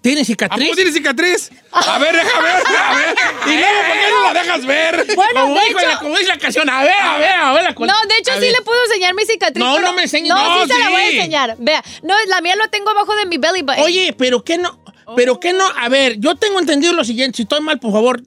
[0.00, 0.64] ¿Tienes ¿A cicatriz?
[0.66, 1.50] poco tiene cicatriz?
[1.72, 3.14] A ver, deja ver, a ver.
[3.46, 5.06] Y luego, ¿por qué no la dejas ver?
[5.16, 7.52] Bueno, como, de dijo hecho- la, como dice la canción, a ver, a ver, a
[7.52, 8.52] ver la No, de hecho a sí ver.
[8.52, 9.58] le puedo enseñar mi cicatriz.
[9.62, 10.28] No, pero- no me enseñes.
[10.28, 11.16] No, No, sí se la voy a sí.
[11.16, 11.56] enseñar.
[11.58, 13.82] Vea, no, la mía lo tengo abajo de mi belly button.
[13.82, 14.78] Oye, pero qué no,
[15.16, 18.22] pero qué no, a ver, yo tengo entendido lo siguiente, si estoy mal, por favor,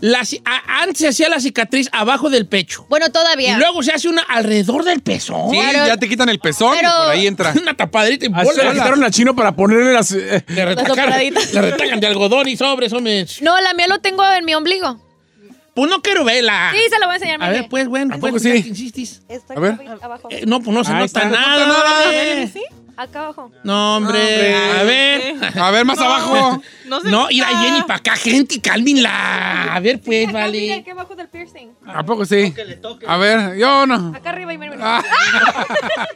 [0.00, 2.86] la a- antes se hacía la cicatriz abajo del pecho.
[2.88, 3.52] Bueno, todavía.
[3.54, 5.50] Y luego se hace una alrededor del pezón.
[5.50, 7.52] Sí, ya te quitan el pezón Pero- y por ahí entra.
[7.62, 8.72] Una tapadrita y la bola.
[8.72, 10.12] quitaron al chino para ponerle las...
[10.12, 11.52] eh, Le retacan, operaditas.
[11.52, 13.26] le retacan de algodón y sobres, hombre.
[13.40, 15.00] No, la mía lo tengo en mi ombligo.
[15.74, 16.70] Pues no quiero verla.
[16.72, 17.42] Sí, se la voy a enseñar.
[17.42, 18.62] A ver, pues, bueno, ¿A pues, sí?
[18.92, 19.02] que.
[19.34, 19.76] Está A ver.
[20.00, 20.28] abajo.
[20.30, 21.24] Eh, no, pues no se Ahí nota está.
[21.28, 21.66] nada.
[21.66, 22.50] No nota nada.
[22.96, 23.50] Acá abajo.
[23.62, 24.54] No, hombre.
[24.54, 25.34] A ver.
[25.60, 26.62] A ver, más abajo.
[26.86, 27.48] No se No, ir a.
[27.48, 29.74] Jenny para acá, gente, cálmenla.
[29.74, 30.74] A ver, pues, Acá, mira, vale.
[30.74, 31.70] aquí abajo del piercing.
[31.84, 32.54] ¿A poco sí?
[33.08, 34.14] A ver, yo no.
[34.14, 34.98] Acá arriba y mira, mira.
[34.98, 36.06] Ah,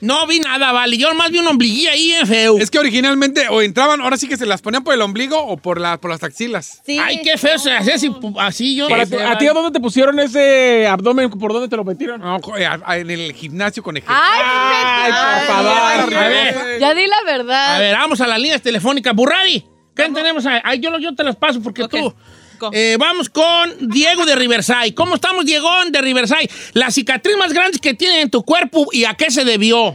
[0.00, 0.96] No vi nada, vale.
[0.96, 2.58] Yo más vi un ombliguillo ahí en feo.
[2.58, 5.56] es que originalmente o entraban, ahora sí que se las ponían por el ombligo o
[5.56, 6.82] por, la, por las axilas.
[6.84, 6.98] Sí.
[6.98, 8.10] Ay, qué feo se hace así,
[8.40, 8.88] así yo.
[8.88, 11.30] para ¿A ti a dónde te pusieron ese abdomen?
[11.30, 12.20] ¿Por dónde te lo metieron?
[12.20, 14.20] No, co- eh, a- a- en el gimnasio con ejercicio.
[14.20, 15.12] Ay, Ay,
[15.46, 16.17] por favor.
[16.18, 16.78] A ver.
[16.80, 17.76] Ya di la verdad.
[17.76, 19.14] A ver, vamos a las líneas telefónicas.
[19.14, 20.60] Burrari, ¿qué tenemos ahí?
[20.64, 22.14] Ay, yo, yo te las paso porque tú.
[22.58, 22.70] Go.
[22.72, 24.92] Eh, vamos con Diego de Riverside.
[24.92, 26.50] ¿Cómo estamos, Diego de Riverside?
[26.72, 29.94] La cicatriz más grande que tiene en tu cuerpo y a qué se debió.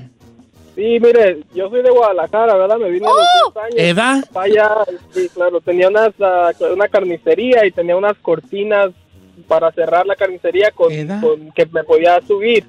[0.76, 2.78] Sí, mire, yo soy de Guadalajara, ¿verdad?
[2.78, 3.76] Me vine a los 10 años.
[3.78, 4.24] ¿Edad?
[4.32, 4.70] para allá,
[5.14, 8.90] sí, claro, tenía unas, ah, una carnicería y tenía unas cortinas
[9.48, 12.66] para cerrar la carnicería con que me podía subir.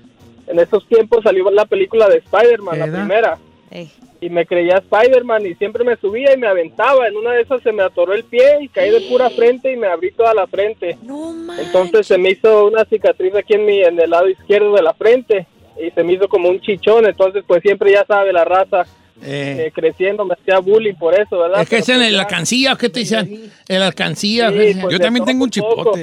[0.46, 3.38] En esos tiempos salió la película de Spider-Man, la primera,
[3.70, 3.90] Ey.
[4.20, 7.08] y me creía Spider-Man y siempre me subía y me aventaba.
[7.08, 9.76] En una de esas se me atoró el pie y caí de pura frente y
[9.76, 10.98] me abrí toda la frente.
[11.02, 11.34] No.
[11.58, 14.94] Entonces se me hizo una cicatriz aquí en, mi, en el lado izquierdo de la
[14.94, 15.46] frente
[15.84, 17.06] y se me hizo como un chichón.
[17.06, 18.84] Entonces, pues siempre ya sabe la raza
[19.22, 21.62] Eh, eh, creciendo, me hacía bullying por eso, ¿verdad?
[21.62, 23.50] es que es en pues, la alcancía, ¿o qué te dicen?
[23.68, 24.50] En la alcancía.
[24.52, 25.96] Pues, Yo también tengo un un poco.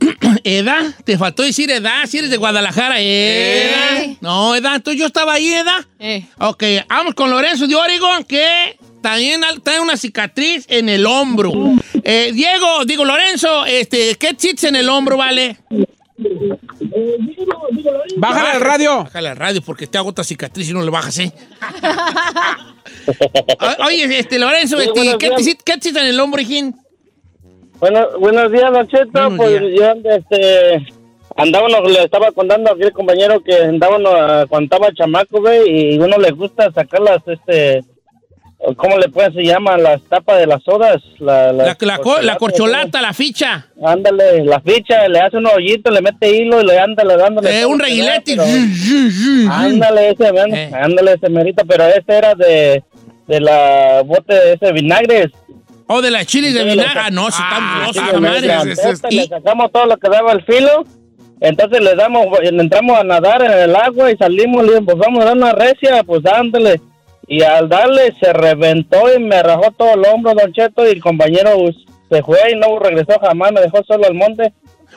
[0.44, 0.82] ¿Edad?
[1.04, 3.00] Te faltó decir edad, si eres de Guadalajara.
[3.00, 4.02] ¿Edad?
[4.02, 4.16] Eh.
[4.20, 4.76] No, edad.
[4.76, 5.84] Entonces yo estaba ahí, edad.
[5.98, 6.26] Eh.
[6.38, 11.52] Ok, vamos con Lorenzo de Oregon, que también trae una cicatriz en el hombro.
[12.04, 15.56] Eh, Diego, digo Lorenzo, este, ¿qué chits en el hombro, vale?
[18.16, 19.04] Bájale al radio.
[19.04, 21.32] Bájale al radio porque te hago otra cicatriz y no le bajas, ¿eh?
[23.86, 25.44] Oye, este, Lorenzo, Sí, este, buenos ¿qué, días.
[25.44, 26.74] te, ¿qué chits en el hombro, hijín?
[27.80, 29.10] Bueno, buenos días, Don Cheto.
[29.30, 29.96] Buenos Pues días.
[30.04, 30.86] yo este,
[31.36, 34.12] andábamos, le estaba contando a aquel compañero que andábamos
[34.48, 37.82] cuando estaba chamaco, güey, y uno le gusta sacar las, este,
[38.76, 39.78] ¿cómo le pueden se llama?
[39.78, 40.98] Las tapas de las sodas.
[41.20, 43.66] La, La, la, co- la corcholata, la ficha.
[43.82, 47.60] Ándale, la ficha, le hace un hoyito, le mete hilo y le ándale dándole.
[47.60, 48.36] Eh, un reguilete.
[49.50, 50.70] Ándale, ese, Eh.
[50.74, 52.82] ándale, ese merito, pero este era de,
[53.26, 55.30] de la bote de ese vinagre.
[55.92, 57.00] O de las chiles de vinagre.
[57.04, 60.84] Ah, no, si Ah, están golosos, le- sacamos todo lo que daba el filo,
[61.40, 65.26] entonces le damos, entramos a nadar en el agua y salimos, le pues vamos a
[65.26, 66.80] dar una recia, pues ándale.
[67.26, 71.00] Y al darle se reventó y me rajó todo el hombro, Don Cheto, y el
[71.00, 71.56] compañero
[72.10, 74.52] se fue y no regresó jamás, me dejó solo al monte.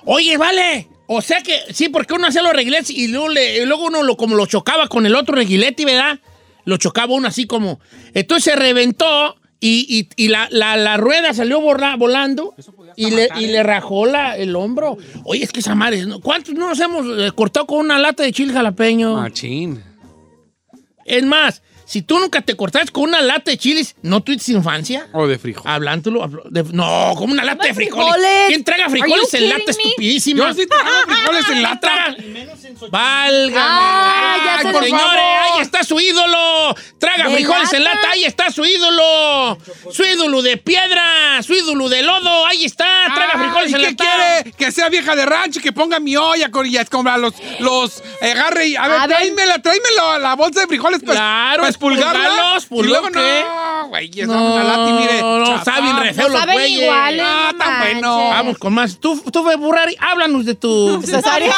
[0.06, 0.88] Oye, vale.
[1.08, 4.04] O sea que, sí, porque uno hacía los reguiletes y luego, le- y luego uno
[4.04, 6.20] lo, como lo chocaba con el otro reguilete, ¿verdad?
[6.66, 7.80] Lo chocaba uno así como.
[8.14, 9.86] Entonces se reventó y,
[10.18, 12.54] y- y la, la- la rueda salió volando
[12.98, 14.98] y le, y le rajó la, el hombro.
[15.24, 16.04] Oye, es que esa madre.
[16.22, 19.16] ¿cuántos no nos hemos eh, cortado con una lata de chile jalapeño?
[19.16, 19.82] Machín.
[21.06, 21.62] Es más,
[21.94, 25.08] si tú nunca te cortaste con una lata de chiles, ¿no tuviste infancia?
[25.14, 25.64] O de frijol.
[25.70, 26.28] Hablándolo.
[26.50, 28.12] de- no, como una lata de frijoles.
[28.16, 28.48] frijoles.
[28.48, 29.72] ¿Quién traga frijoles en lata me?
[29.72, 30.48] estupidísima?
[30.48, 30.68] Yo sí
[31.08, 32.16] frijoles en lata.
[32.90, 33.58] Válgame.
[33.60, 35.18] Ah, ya Ay, por señores, favor.
[35.18, 36.76] ahí está su ídolo.
[37.00, 38.12] Traga ¿De frijoles en lata?
[38.12, 39.58] ahí está su ídolo.
[39.92, 42.88] Su ídolo de piedra, su ídolo de lodo, ahí está.
[43.14, 44.04] Traga frijoles ¿Y en qué lata.
[44.44, 44.58] quiere?
[44.58, 46.78] Que sea vieja de rancho, que ponga mi olla con y
[47.18, 49.18] los, los agarre y a ver, A ver.
[49.18, 52.26] tráemela, tráemela la bolsa de frijoles para Claro, expulgarlos.
[52.26, 53.44] expulgarlos, ¿por y luego qué?
[53.46, 55.22] no, güey, y esa una mire.
[55.22, 56.82] No, saben re feo los güeyes.
[56.82, 58.18] iguales, Ah, no tan bueno.
[58.30, 58.98] Vamos con más.
[59.00, 61.02] Tú, tú Burrari, háblanos de tu...
[61.06, 61.54] Cesárea.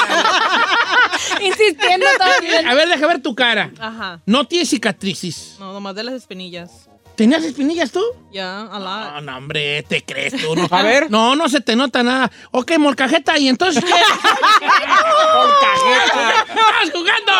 [1.41, 2.69] Insistiendo todavía.
[2.69, 3.71] A ver, deja ver tu cara.
[3.79, 4.19] Ajá.
[4.25, 5.55] No tienes cicatrices.
[5.59, 6.89] No, nomás de las espinillas.
[7.15, 8.01] ¿Tenías espinillas tú?
[8.31, 9.11] Ya, a la...
[9.13, 10.55] No, no, hombre, te crees tú.
[10.55, 10.67] No.
[10.71, 11.09] A ver.
[11.09, 12.31] No, no se te nota nada.
[12.51, 13.91] Ok, molcajeta, ¿y entonces qué?
[15.35, 16.29] molcajeta.
[16.39, 17.31] ¡Estás jugando!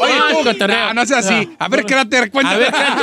[0.00, 1.56] Oye, tú, no, no sea así.
[1.58, 2.66] A ver, quédate, cuéntame.
[2.66, 2.94] A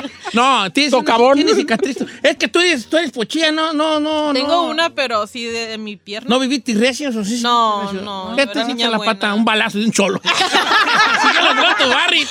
[0.00, 0.10] ver.
[0.32, 1.96] No, tienes, una, tienes cicatriz.
[2.22, 4.32] Es que tú eres, tú eres pochilla, no, no, no.
[4.32, 4.62] Tengo no.
[4.64, 6.28] una, pero sí de, mi pierna.
[6.30, 7.40] ¿No viviste recios o sí?
[7.42, 8.02] No, recios?
[8.02, 9.12] no, ¿Qué era te hiciste niña la buena.
[9.14, 9.34] pata?
[9.34, 10.20] Un balazo de un cholo.
[10.24, 12.26] Así que lo tu Barry.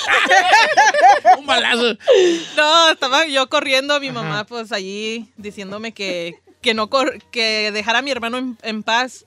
[1.38, 1.96] un balazo.
[2.56, 8.00] No, estaba yo corriendo, mi mamá pues allí diciéndome que, que no cor- que dejara
[8.00, 9.24] a mi hermano en, en paz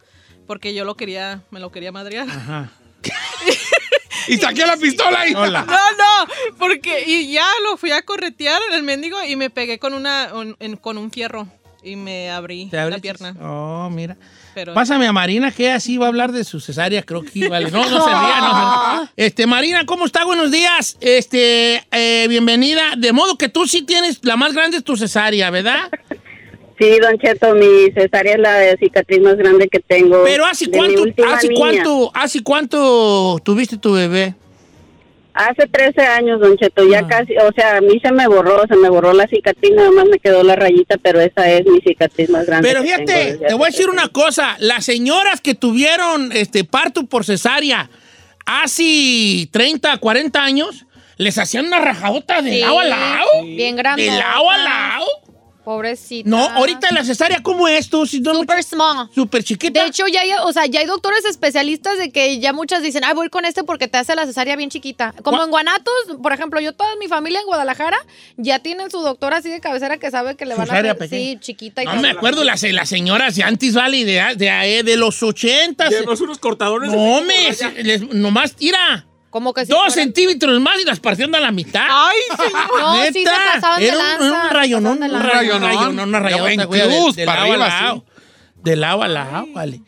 [0.47, 2.29] porque yo lo quería, me lo quería madrear.
[2.29, 2.69] Ajá.
[4.27, 5.33] Y saqué la pistola y.
[5.35, 5.65] Hola.
[5.67, 9.79] No, no, porque y ya lo fui a corretear en el mendigo y me pegué
[9.79, 11.47] con una un- en- con un fierro
[11.83, 13.35] y me abrí ¿Te la pierna.
[13.41, 14.17] Oh, mira.
[14.55, 17.69] Pero Pásame a Marina, que así va a hablar de su cesárea, creo que vale.
[17.69, 19.09] No, no se ría, no.
[19.17, 20.23] Este, Marina, ¿cómo está?
[20.23, 20.97] Buenos días.
[21.01, 22.93] Este, eh, bienvenida.
[22.97, 25.89] De modo que tú sí tienes, la más grande es tu cesárea, ¿verdad?
[26.77, 30.23] Sí, Don Cheto, mi cesárea es la cicatriz más grande que tengo.
[30.25, 31.59] Pero ¿hace cuánto, hace niña.
[31.59, 34.35] cuánto, hace cuánto tuviste tu bebé?
[35.33, 37.07] Hace 13 años, Don Cheto, ya Ah.
[37.07, 40.05] casi, o sea, a mí se me borró, se me borró la cicatriz, nada más
[40.05, 42.67] me quedó la rayita, pero esa es mi cicatriz más grande.
[42.67, 44.55] Pero que tengo fíjate, te voy a decir 13 una cosa.
[44.59, 47.89] Las señoras que tuvieron este parto por cesárea
[48.45, 50.85] hace 30, 40 años,
[51.17, 53.29] les hacían una rajadota de Sí, lado a lado.
[53.43, 54.03] Bien grande.
[54.03, 55.05] De lado a lado.
[55.65, 56.29] Pobrecita.
[56.29, 58.05] No, ahorita la cesárea, ¿cómo es tú?
[58.05, 59.09] Si no, Super small.
[59.13, 59.81] Súper chiquita.
[59.81, 63.03] De hecho, ya hay, o sea, ya hay doctores especialistas de que ya muchas dicen,
[63.03, 65.13] ay, voy con este porque te hace la cesárea bien chiquita.
[65.23, 67.97] Como ¿Cuá- en Guanatos, por ejemplo, yo toda mi familia en Guadalajara
[68.37, 71.09] ya tienen su doctor así de cabecera que sabe que le van a Cesárea hacer,
[71.09, 71.31] pequeña.
[71.33, 74.97] sí, chiquita y no me acuerdo las, las señoras de antes, vale, de, de, de
[74.97, 75.89] los 80.
[75.89, 76.91] Llevas unos cortadores.
[76.91, 77.51] No, me,
[77.83, 79.07] les- nomás tira.
[79.35, 81.85] Como que si Dos fuera- centímetros más y las partían a la mitad.
[81.89, 82.79] Ay, señor.
[82.79, 85.71] No, sí se pasaban de era un- lanza, era un rayonón, un rayonón, Rayonón.
[85.73, 88.05] rayonón, una güey, de, cruz, de para lado a arriba, lado.
[88.63, 89.81] De lado a lado, vale.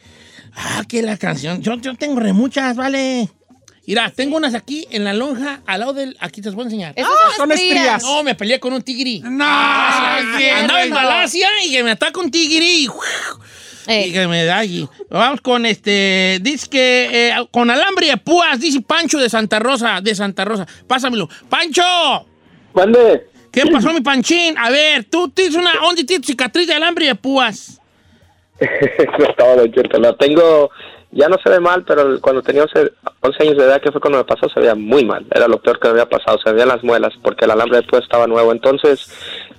[0.54, 1.62] Ah, que la canción.
[1.62, 3.30] Yo, yo tengo re muchas, vale.
[3.86, 6.18] Mira, tengo unas aquí en la lonja, al lado del.
[6.20, 6.92] Aquí te las voy a enseñar.
[6.98, 8.04] Esas son estrías.
[8.04, 9.22] No, me peleé con un tigri.
[9.22, 12.90] No, Andaba en Malasia y que me ataca un tigri y,
[13.88, 14.88] Eh, y que me da allí.
[15.10, 16.40] Vamos con este.
[16.42, 20.68] Dice que eh, con alambre de púas, dice Pancho de Santa Rosa, de Santa Rosa.
[20.88, 21.30] Pásamelo.
[21.50, 21.84] ¡Pancho!
[22.74, 23.28] Mande.
[23.52, 24.56] ¿Qué pasó, mi panchín?
[24.58, 25.74] A ver, tú tienes una.
[25.82, 27.82] ¿Dónde tienes cicatriz de alambre de púas?
[28.60, 30.00] no.
[30.00, 30.70] La tengo,
[31.12, 34.02] ya no se ve mal, pero cuando tenía 11, 11 años de edad, que fue
[34.02, 35.26] cuando me pasó, se veía muy mal.
[35.32, 36.38] Era lo peor que me había pasado.
[36.44, 38.52] Se veían las muelas porque el alambre después estaba nuevo.
[38.52, 39.10] Entonces,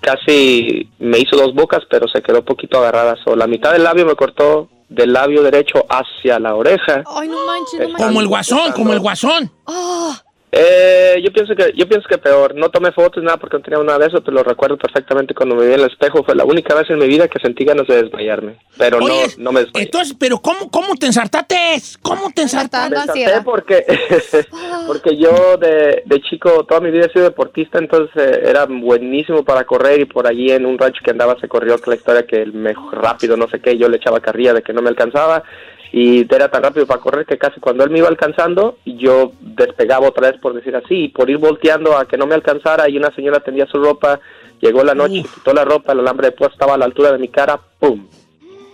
[0.01, 3.17] casi me hizo dos bocas, pero se quedó poquito agarrada.
[3.25, 7.03] So, la mitad del labio me cortó del labio derecho hacia la orecha.
[7.07, 8.07] Ay, no manches, no manches.
[8.07, 9.51] Como el guasón, como el guasón.
[9.67, 12.55] Ah, Eh, yo pienso que yo pienso que peor.
[12.55, 15.55] No tomé fotos nada porque no tenía una de esas, pero lo recuerdo perfectamente cuando
[15.55, 16.25] me vi en el espejo.
[16.25, 19.45] Fue la única vez en mi vida que sentí ganas de desmayarme, pero Oye, no
[19.45, 19.85] no me desmayé.
[19.85, 21.57] Entonces, pero ¿cómo, cómo te ensartaste?
[22.03, 23.27] ¿Cómo te ensartaste?
[23.27, 23.85] Me porque
[24.87, 29.45] porque yo de, de chico toda mi vida he sido deportista, entonces eh, era buenísimo
[29.45, 32.43] para correr y por allí en un rancho que andaba se corrió la historia que
[32.43, 35.43] el mejor rápido no sé qué, yo le echaba carrilla de que no me alcanzaba
[35.93, 40.09] y era tan rápido para correr que casi cuando él me iba alcanzando yo despegaba
[40.09, 42.97] otra vez por decir así y por ir volteando a que no me alcanzara y
[42.97, 44.21] una señora tendía su ropa,
[44.61, 47.19] llegó la noche, quitó la ropa, el alambre de púa estaba a la altura de
[47.19, 48.07] mi cara, pum.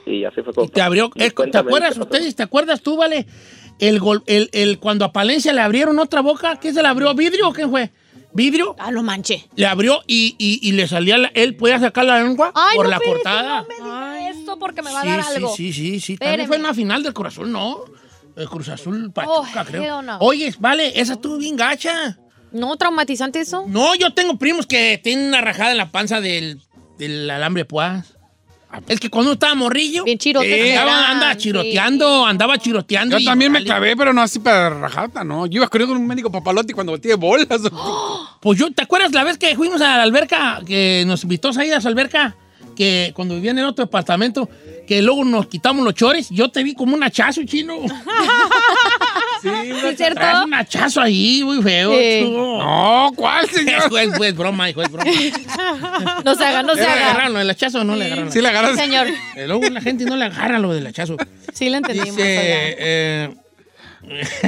[0.07, 1.11] Y así fue como Y te abrió.
[1.11, 2.37] ¿Te acuerdas ustedes?
[2.37, 3.27] ¿Te acuerdas tú, vale?
[3.79, 7.14] El, gol, el, el, cuando a Palencia le abrieron otra boca, ¿qué se le abrió?
[7.14, 7.90] ¿Vidrio o qué fue?
[8.35, 8.75] ¿Vidrio?
[8.79, 9.47] Ah, lo manché.
[9.55, 12.87] Le abrió y, y, y le salía, la- él podía sacar la lengua Ay, por
[12.87, 13.62] no, la cortada.
[13.62, 15.57] No me diga eso porque me va a sí, dar sí, algo.
[15.57, 16.16] sí, sí, sí.
[16.16, 17.85] También fue en la final del Cruz Azul, ¿no?
[18.37, 20.03] El Cruz Azul Pachuca, Oh, creo.
[20.03, 20.18] no.
[20.18, 22.18] Oye, vale, esa estuvo bien gacha.
[22.51, 23.64] No, traumatizante eso.
[23.68, 26.61] No, yo tengo primos que tienen una rajada en la panza del,
[26.99, 28.16] del alambre de púas.
[28.89, 31.39] Es que cuando uno estaba morrillo, Bien chirotes eh, andaba, sí.
[31.41, 33.17] chiroteando, andaba chiroteando.
[33.17, 33.67] Yo y- también me vale.
[33.67, 35.47] clavé, pero no así para rajata, ¿no?
[35.47, 37.49] Yo iba corriendo con un médico papalote cuando volteé bolas.
[38.41, 41.65] Pues yo, ¿te acuerdas la vez que fuimos a la alberca, que nos invitó a
[41.65, 42.37] ir a su alberca?
[42.77, 44.51] Que cuando vivía en el otro departamento,
[44.87, 47.75] que luego nos quitamos los chores, yo te vi como un hachazo, chino.
[49.85, 50.20] ¿Sí es cierto?
[50.44, 51.92] Un hachazo ahí, muy feo.
[51.92, 52.31] Sí.
[52.31, 53.83] No, ¿cuál, señor?
[54.16, 55.11] Fue broma, hijo, es broma.
[56.25, 57.05] No se haga, no se ¿Le haga.
[57.11, 58.33] agarraron lo del hachazo o no le agarraron?
[58.33, 58.77] Sí le agarras.
[58.77, 61.16] Señor, Eh, Luego la gente no le agarra lo del hachazo.
[61.53, 62.16] sí le entendimos.
[62.16, 62.27] Dice,
[62.79, 63.35] eh,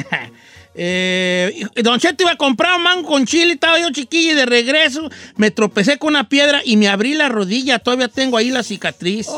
[0.75, 4.47] eh, Don Cheto iba a comprar un mango con chile, estaba yo chiquilla y de
[4.47, 8.63] regreso me tropecé con una piedra y me abrí la rodilla, todavía tengo ahí la
[8.63, 9.29] cicatriz.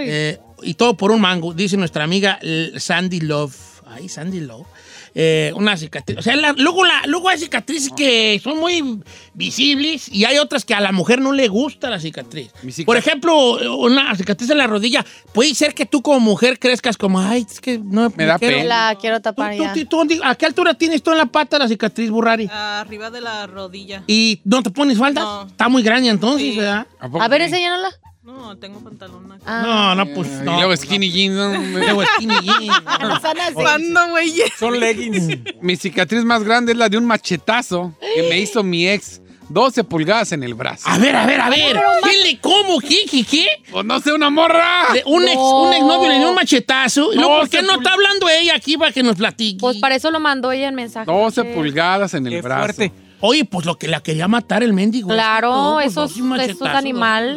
[0.00, 2.38] Eh, y todo por un mango, dice nuestra amiga
[2.76, 3.54] Sandy Love.
[3.86, 4.66] Ay, Sandy Love.
[5.14, 6.18] Eh, una cicatriz.
[6.18, 9.00] O sea, la- luego, la, luego hay cicatrices que son muy
[9.34, 12.50] visibles y hay otras que a la mujer no le gusta la cicatriz.
[12.84, 15.04] Por ejemplo, una cicatriz en la rodilla.
[15.32, 18.56] Puede ser que tú como mujer crezcas como, ay, es que no Me da quiero-
[18.58, 18.68] pena.
[18.88, 19.72] La quiero tapar tú- ya.
[19.72, 22.48] tú- tú- ¿A qué altura tienes tú en la pata la cicatriz, Burrari?
[22.52, 24.02] Arriba de la rodilla.
[24.06, 25.20] ¿Y no te pones falda?
[25.22, 25.46] No.
[25.46, 26.58] Está muy grande entonces, Sí.
[26.58, 26.86] ¿verdad?
[27.00, 27.88] poco A ver, enséñala.
[28.28, 29.42] No, tengo pantalón acá.
[29.46, 29.94] Ah.
[29.96, 30.52] No, no, pues Y no.
[30.56, 31.34] luego pues, skinny jeans.
[31.34, 31.56] ¿no?
[31.78, 32.76] Luego skinny jeans.
[33.54, 34.34] ¿Cuándo, güey?
[34.58, 35.28] Son leggings.
[35.62, 39.22] Mi cicatriz más grande es la de un machetazo que me hizo mi ex.
[39.50, 40.82] 12 pulgadas en el brazo.
[40.86, 41.74] A ver, a ver, a ver.
[42.04, 42.80] ¿Qué le cómo?
[42.80, 43.46] ¿Qué, qué, qué?
[43.72, 44.88] Pues no sé, una morra.
[44.92, 45.62] De un, ex, No.
[45.62, 47.14] un exnovio le dio un machetazo.
[47.14, 49.58] ¿Y luego No, por qué no está hablando ella aquí para que nos platique?
[49.58, 51.06] Pues para eso lo mandó ella en mensaje.
[51.10, 51.48] 12 Sí.
[51.54, 52.60] pulgadas en el Qué brazo.
[52.74, 52.92] fuerte.
[53.20, 55.08] Oye, pues lo que la quería matar el mendigo.
[55.08, 57.34] Claro, Esto, eso es- dos machetazos, eso es animal.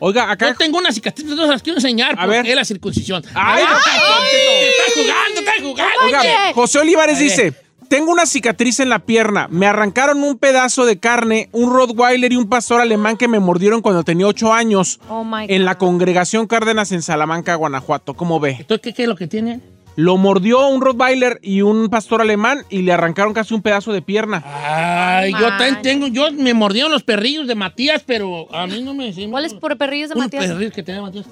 [0.00, 0.48] Oiga, acá.
[0.48, 2.46] Yo tengo una cicatriz, no las quiero enseñar A porque ver.
[2.46, 3.22] es la circuncisión.
[3.34, 6.00] Ay, Está jugando, está jugando.
[6.06, 6.22] Oiga.
[6.54, 7.52] José Olivares dice:
[7.88, 9.48] Tengo una cicatriz en la pierna.
[9.50, 13.82] Me arrancaron un pedazo de carne, un Rottweiler y un pastor alemán que me mordieron
[13.82, 15.80] cuando tenía ocho años Oh my en la God.
[15.80, 18.14] congregación Cárdenas en Salamanca, Guanajuato.
[18.14, 18.56] ¿Cómo ve?
[18.60, 19.60] Entonces, ¿qué, qué es lo que tiene?
[19.96, 24.00] Lo mordió un Rottweiler y un pastor alemán y le arrancaron casi un pedazo de
[24.02, 24.42] pierna.
[24.46, 28.94] Ay, yo también tengo, yo me mordieron los perrillos de Matías, pero a mí no
[28.94, 29.12] me...
[29.28, 30.46] ¿Cuáles por perrillos de Unos Matías?
[30.46, 31.26] perrillos que tenía Matías.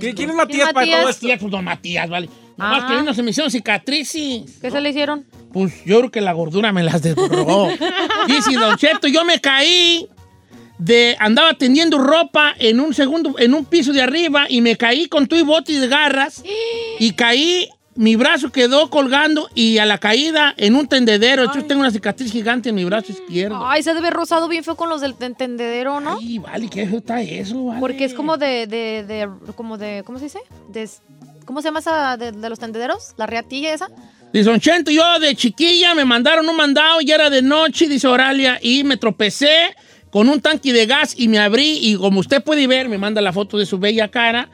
[0.00, 1.00] ¿Qué- ¿Quién es Matías para Matías?
[1.00, 1.26] todo esto?
[1.26, 2.28] Matías, pues don Matías, vale.
[2.56, 2.86] Nomás Ah.
[2.88, 4.58] que vino, se me hicieron cicatrices.
[4.60, 5.26] ¿Qué se le hicieron?
[5.52, 7.68] Pues yo creo que la gordura me las desborró.
[8.26, 10.08] Dice Don Cheto, yo me caí
[10.78, 15.06] de andaba tendiendo ropa en un segundo, en un piso de arriba y me caí
[15.06, 16.42] con tu y bote de garras
[16.98, 21.42] y caí, mi brazo quedó colgando y a la caída en un tendedero.
[21.42, 23.64] Entonces tengo una cicatriz gigante en mi brazo izquierdo.
[23.66, 26.18] Ay, se debe rozado bien feo con los del tendedero, ¿no?
[26.18, 27.80] Ay, vale, qué feo está eso, vale.
[27.80, 30.38] Porque es como de, de, de, como de, ¿cómo se dice?
[30.68, 30.88] De-
[31.44, 33.12] ¿Cómo se llama esa de, de los tendederos?
[33.18, 33.88] ¿La reatilla esa?
[34.32, 38.58] Dice Chento, yo de chiquilla me mandaron un mandado y era de noche, dice Oralia,
[38.60, 39.76] y me tropecé
[40.14, 43.20] con un tanque de gas y me abrí y como usted puede ver, me manda
[43.20, 44.48] la foto de su bella cara,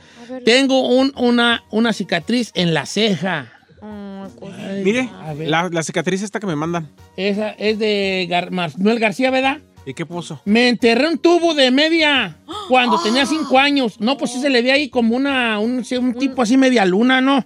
[0.47, 3.53] tengo un- una, una cicatriz en la ceja.
[3.83, 5.11] Ay, Mire,
[5.47, 6.89] la, la cicatriz esta que me mandan.
[7.15, 9.59] Esa es de Gar- Manuel García, ¿verdad?
[9.85, 10.41] ¿Y qué puso?
[10.47, 12.37] Me enterré un tubo de media
[12.69, 14.01] cuando tenía cinco años.
[14.01, 17.21] No, pues sí se le ve ahí como una, un, un tipo así media luna,
[17.21, 17.45] ¿no?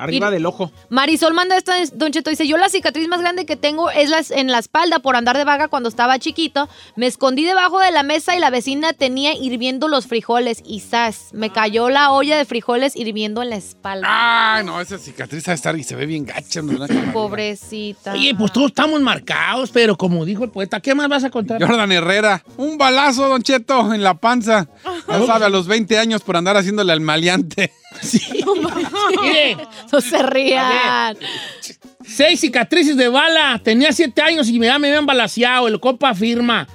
[0.00, 0.72] Arriba del ojo.
[0.88, 4.30] Marisol manda esta, Don Cheto, dice, yo la cicatriz más grande que tengo es las,
[4.30, 6.68] en la espalda por andar de vaga cuando estaba chiquito.
[6.96, 11.28] Me escondí debajo de la mesa y la vecina tenía hirviendo los frijoles y ¡zas!
[11.32, 14.06] Me cayó la olla de frijoles hirviendo en la espalda.
[14.08, 16.62] Ay, no, esa cicatriz va a estar y se ve bien gacha.
[16.62, 16.86] ¿no?
[17.12, 18.12] Pobrecita.
[18.12, 21.62] Oye, pues todos estamos marcados, pero como dijo el poeta, ¿qué más vas a contar?
[21.62, 24.68] Jordan Herrera, un balazo, Don Cheto, en la panza.
[25.08, 27.72] Ya sabe, a los 20 años por andar haciéndole al maleante.
[28.02, 28.20] Sí.
[29.22, 29.56] Mire,
[29.92, 31.16] No se rían.
[32.06, 33.60] Seis cicatrices de bala.
[33.62, 35.68] Tenía siete años y ya me habían balaseado.
[35.68, 36.66] El compa firma.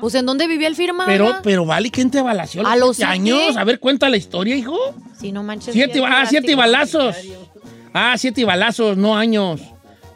[0.00, 1.04] Pues ¿en dónde vivía el firma?
[1.06, 2.66] Pero, pero vale, ¿quién te balaseó?
[2.66, 3.30] A los siete siete.
[3.32, 3.56] años.
[3.56, 4.76] A ver, cuenta la historia, hijo.
[5.20, 5.72] Sí, no manches.
[5.72, 6.58] Siete, ah, siete drástico.
[6.58, 7.16] balazos.
[7.94, 9.60] Ah, siete balazos, no años.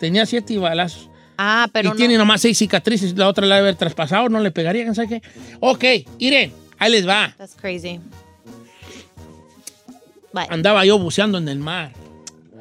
[0.01, 1.09] Tenía siete balazos.
[1.39, 1.97] Ah, pero y no.
[1.97, 3.17] tiene nomás seis cicatrices.
[3.17, 5.23] La otra la debe haber traspasado, no le pegaría, ¿quién sabe qué?
[5.61, 5.85] Ok,
[6.19, 7.33] miren, ahí les va.
[7.39, 8.01] That's crazy.
[10.37, 10.47] Bye.
[10.51, 11.93] Andaba yo buceando en el mar.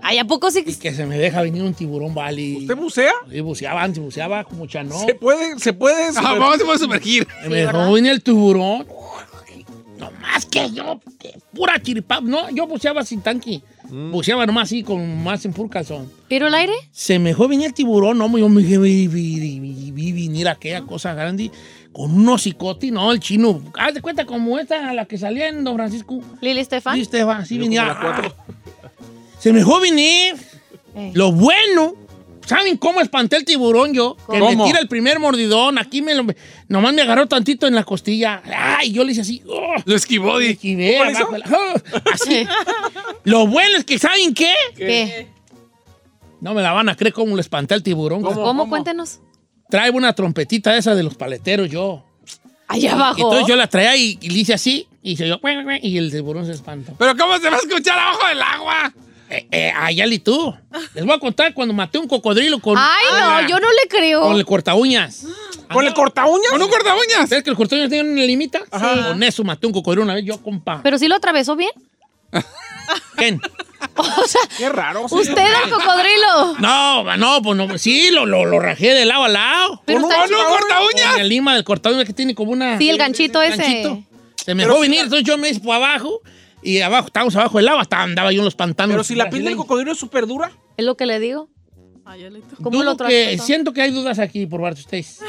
[0.02, 0.64] Ay, ¿a poco sí?
[0.66, 2.58] Y que se me deja venir un tiburón, vale.
[2.58, 3.12] ¿Usted bucea?
[3.32, 4.98] Y buceaba, antes buceaba como chanó.
[5.00, 5.60] ¿Se puede?
[5.60, 6.10] ¿Se puede?
[6.16, 7.28] Ah, vamos a sumergir.
[7.50, 8.88] me dejó venir el tiburón.
[9.98, 12.22] No más que yo, que pura chiripa.
[12.22, 13.62] No, yo buceaba sin tanque.
[13.90, 16.12] Buceaba nomás así, con más en puro calzón.
[16.30, 16.74] ¿Pero el aire?
[16.92, 20.48] Se me dejó venir el tiburón, no, yo me dije, vi, vi, vi, vi venir
[20.48, 21.52] aquella cosa grande
[21.96, 23.62] con un hocicote, no, el chino.
[23.80, 26.20] Haz de cuenta como esta, la que salía en Don Francisco.
[26.42, 26.96] Lili Estefan.
[26.96, 27.98] Sí, Esteban, así Yo venía.
[28.02, 28.36] cuatro.
[29.40, 30.36] Se me dejó venir.
[30.94, 31.12] Eh.
[31.14, 31.94] Lo bueno,
[32.46, 34.18] ¿saben cómo espanté el tiburón yo?
[34.30, 34.66] Que me ¿Cómo?
[34.66, 36.26] tira el primer mordidón, aquí me lo,
[36.68, 38.42] nomás me agarró tantito en la costilla.
[38.78, 39.42] Ay, yo le hice así.
[39.48, 40.38] oh, Lo esquivó.
[40.38, 42.46] me esquivé ¿Cómo le abajo de la- oh, así.
[43.24, 44.52] Lo bueno es que, ¿saben qué?
[44.76, 45.28] ¿Qué?
[46.42, 48.22] No me la van a creer cómo le espanté al tiburón.
[48.22, 48.44] ¿Cómo?
[48.44, 48.70] ¿Cómo?
[48.70, 49.20] Cuéntenos.
[49.76, 52.04] Trae una trompetita esa de los paleteros yo.
[52.68, 53.18] Allá Y abajo.
[53.18, 55.40] entonces yo la traía y, y le hice así, y se yo,
[55.82, 56.94] y el tiburón se espantó.
[56.98, 58.94] Pero ¿cómo se va a escuchar abajo del agua?
[59.30, 60.56] Eh, eh, Ayali, tú.
[60.94, 64.22] Les voy a contar cuando maté un cocodrilo con, Ay, no, yo no le creo.
[64.22, 65.26] con el corta uñas.
[65.72, 66.52] ¿Con el corta uñas?
[66.52, 67.28] ¿Con un corta uñas?
[67.30, 68.62] ¿Sabes que el corta uñas tiene una limita?
[68.72, 69.10] Ajá.
[69.10, 70.80] Con eso maté un cocodrilo una vez yo, compa.
[70.84, 71.72] ¿Pero sí lo atravesó bien?
[73.16, 73.42] ¿Quién?
[73.98, 75.06] O sea, Qué raro.
[75.06, 76.56] usted el cocodrilo.
[76.60, 79.82] No, no, pues no, sí, lo, lo, lo rajé de lado a lado.
[79.86, 80.40] Pero ¿Con está un- chido.
[80.44, 81.18] ¿Con un corta Con uñas?
[81.18, 82.78] la lima del corta uñas que tiene como una...
[82.78, 83.58] Sí, el ganchito ese.
[83.58, 84.04] ganchito.
[84.44, 86.20] Se me dejó si venir, la- entonces yo me hice por abajo
[86.62, 88.94] y abajo, estábamos abajo del agua, hasta andaba yo en los pantanos.
[88.96, 90.52] Pero si la piel del cocodrilo es súper dura.
[90.76, 91.48] Es lo que le digo.
[92.06, 92.56] Ay, Alito.
[92.58, 95.20] ¿Cómo Dudo lo que, siento que hay dudas aquí por parte de ustedes.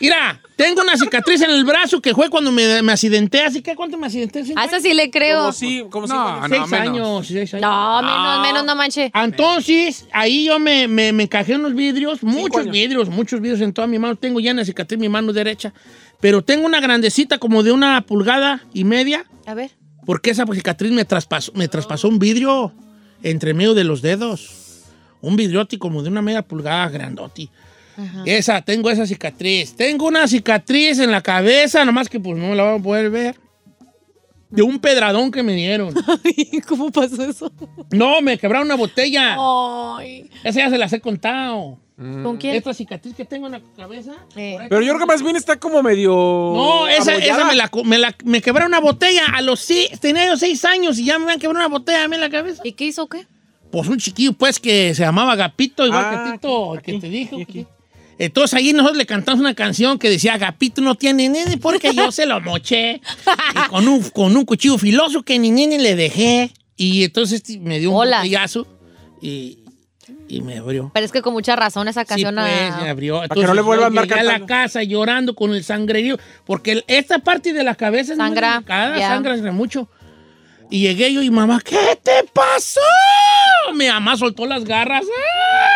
[0.00, 3.42] Mira, tengo una cicatriz en el brazo que fue cuando me, me accidenté.
[3.42, 4.44] ¿Así que cuánto me accidenté?
[4.44, 5.40] ¿Cinco A esa sí le creo.
[5.40, 6.72] Como si, como si- No, Seis menos.
[6.72, 7.62] años, seis años.
[7.62, 9.10] No, menos, menos, no manche.
[9.14, 13.86] Entonces, ahí yo me, me, me encajé unos vidrios, muchos vidrios, muchos vidrios en toda
[13.86, 14.16] mi mano.
[14.16, 15.72] Tengo ya una cicatriz en mi mano derecha,
[16.20, 19.70] pero tengo una grandecita como de una pulgada y media, A ver.
[20.04, 22.72] porque esa cicatriz me traspasó, me traspasó un vidrio
[23.22, 24.84] entre medio de los dedos.
[25.20, 26.88] Un vidriote como de una media pulgada
[28.24, 29.74] Esa, tengo esa cicatriz.
[29.74, 33.36] Tengo una cicatriz en la cabeza, nomás que pues no la van a poder ver.
[34.50, 35.92] De un pedradón que me dieron.
[36.68, 37.52] ¿Cómo pasó eso?
[37.90, 39.36] No, me quebraron una botella.
[39.38, 40.30] Ay.
[40.42, 41.78] Esa ya se las he contado.
[41.98, 42.54] ¿Con quién?
[42.54, 44.12] Esta cicatriz que tengo en la cabeza.
[44.36, 44.56] Eh.
[44.68, 46.12] Pero yo creo que más bien está como medio.
[46.14, 50.26] No, esa, esa me la, me la- me quebraron una botella a los seis, tenía
[50.26, 52.62] yo seis años y ya me han quebrado una botella a mí en la cabeza.
[52.64, 53.26] ¿Y qué hizo qué?
[53.72, 57.00] Pues un chiquillo, pues, que se llamaba Agapito, igual Ah, que Tito, el aquí, que
[57.00, 57.36] te dijo.
[58.18, 62.10] Entonces ahí nosotros le cantamos una canción que decía, Agapito no tiene nene porque yo
[62.10, 63.00] se lo moché.
[63.54, 66.52] y con un, con un cuchillo filoso que ni nene le dejé.
[66.76, 68.18] Y entonces me dio un Hola.
[68.18, 68.66] botellazo
[69.22, 69.58] y,
[70.28, 70.90] y me abrió.
[70.94, 72.34] Pero es que con mucha razón esa Sí, canción.
[72.36, 73.20] pues, ah, me abrió.
[73.32, 77.18] que no le vuelva a llegué a la casa llorando con el sangrerío, porque esta
[77.20, 79.88] parte de la cabeza es Sangra, muy delicada, sangra sangra mucho.
[80.70, 82.80] Y llegué yo y mamá, ¿qué te pasó?
[83.74, 85.02] Mi mamá soltó las garras.
[85.04, 85.67] ¡ah!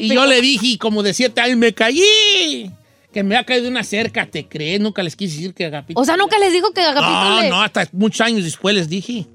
[0.00, 2.70] Y yo le dije, como de siete años, me caí.
[3.12, 4.80] Que me ha caído una cerca, ¿te crees?
[4.80, 6.00] Nunca les quise decir que Agapito...
[6.00, 7.50] O sea, nunca les dijo que Agapito No, le...
[7.50, 9.26] no, hasta muchos años después les dije.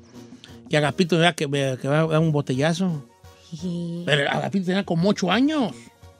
[0.70, 3.08] Que Agapito me va que, me- que va a dar un botellazo.
[3.64, 5.74] Y- Pero Agapito tenía como ocho años.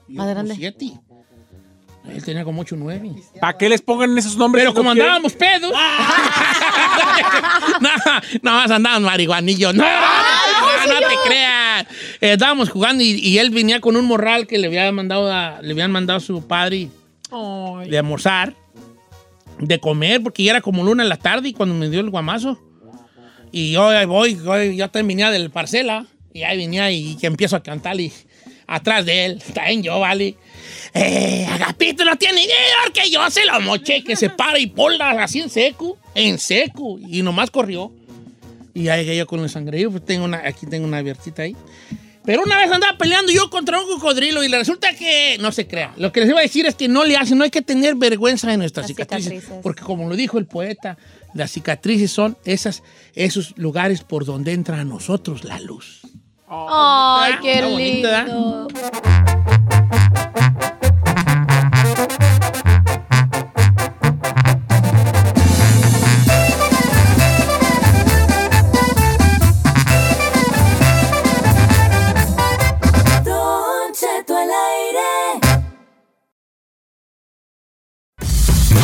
[0.06, 0.54] Más grande.
[0.54, 0.92] siete.
[2.14, 3.10] Él tenía como ocho o nueve.
[3.40, 4.62] ¿Para qué les pongan esos nombres?
[4.62, 5.10] Pero si no como quieren?
[5.10, 5.72] andábamos pedos.
[7.80, 7.90] no,
[8.42, 9.74] no más andaban marihuanillos.
[9.74, 11.86] No, no, no te creas.
[12.20, 15.60] Eh, estábamos jugando y, y él venía con un morral que le había mandado a-
[15.62, 16.88] le habían mandado a su padre
[17.88, 18.54] de almorzar,
[19.58, 22.10] de comer, porque ya era como luna en la tarde y cuando me dio el
[22.10, 22.58] guamazo.
[23.52, 27.26] Y yo ahí voy, yo, yo también venía del parcela, y ahí venía y que
[27.26, 28.12] empiezo a cantar y
[28.66, 30.36] atrás de él, también yo, vale.
[30.94, 32.54] Eh, Agapito no tiene idea
[32.92, 36.98] que yo se lo moché, que se para y pola así en seco, en seco,
[36.98, 37.92] y nomás corrió.
[38.74, 41.56] Y ahí llegué yo con el sangrerío, pues tengo una, aquí tengo una abiertita ahí.
[42.24, 45.66] Pero una vez andaba peleando yo contra un cocodrilo y le resulta que no se
[45.66, 45.94] crea.
[45.96, 47.94] Lo que les iba a decir es que no le hacen, no hay que tener
[47.94, 49.62] vergüenza de nuestras cicatrices, cicatrices.
[49.62, 50.98] Porque como lo dijo el poeta,
[51.32, 52.82] las cicatrices son esas,
[53.14, 56.02] esos lugares por donde entra a nosotros la luz.
[56.46, 58.68] Ay, qué Está bonito,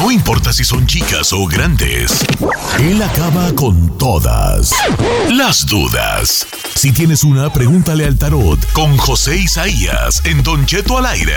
[0.04, 2.26] No importa si son chicas o grandes,
[2.78, 4.70] él acaba con todas
[5.32, 6.46] las dudas.
[6.74, 11.32] Si tienes una, pregúntale al tarot con José Isaías en Don Cheto al aire.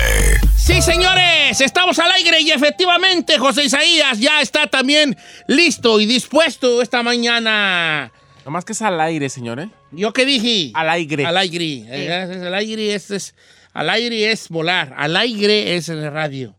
[0.57, 5.15] Sí, señores, estamos al aire y efectivamente José Isaías ya está también
[5.47, 8.11] listo y dispuesto esta mañana.
[8.43, 9.69] Nomás que es al aire, señor, ¿eh?
[9.91, 10.71] ¿Yo qué dije?
[10.73, 11.25] Al aire.
[11.25, 11.85] Al aire.
[11.89, 13.35] Es- Al aire es, es-
[13.73, 14.93] al aire es volar.
[14.97, 16.53] Al aire es en el radio.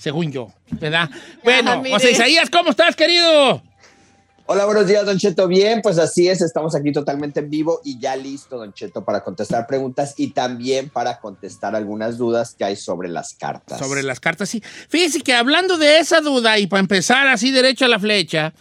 [0.00, 1.10] Según yo, ¿verdad?
[1.44, 1.82] Bueno.
[1.90, 3.62] José Isaías, ¿cómo estás, querido?
[4.46, 5.46] Hola, buenos días, Don Cheto.
[5.46, 9.22] Bien, pues así es, estamos aquí totalmente en vivo y ya listo, Don Cheto, para
[9.22, 13.78] contestar preguntas y también para contestar algunas dudas que hay sobre las cartas.
[13.78, 14.62] Sobre las cartas, sí.
[14.88, 18.54] Fíjese que hablando de esa duda y para empezar así derecho a la flecha,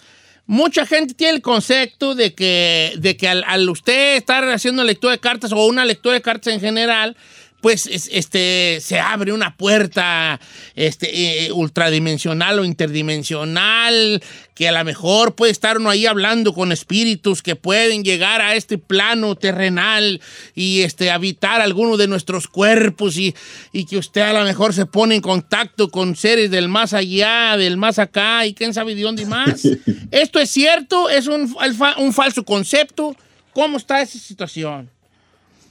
[0.45, 5.13] mucha gente tiene el concepto de que, de que al, al usted estar haciendo lectura
[5.13, 7.15] de cartas o una lectura de cartas en general,
[7.61, 10.39] pues es- este, se abre una puerta
[10.75, 14.21] este, eh, ultradimensional o interdimensional,
[14.55, 18.55] que a lo mejor puede estar uno ahí hablando con espíritus que pueden llegar a
[18.55, 20.21] este plano terrenal
[20.55, 23.35] y este, habitar alguno de nuestros cuerpos y,
[23.71, 27.55] y que usted a lo mejor se pone en contacto con seres del más allá,
[27.57, 29.65] del más acá y quién sabe de dónde más.
[30.11, 31.09] ¿Esto es cierto?
[31.09, 31.55] ¿Es un,
[31.97, 33.15] un falso concepto?
[33.53, 34.89] ¿Cómo está esa situación?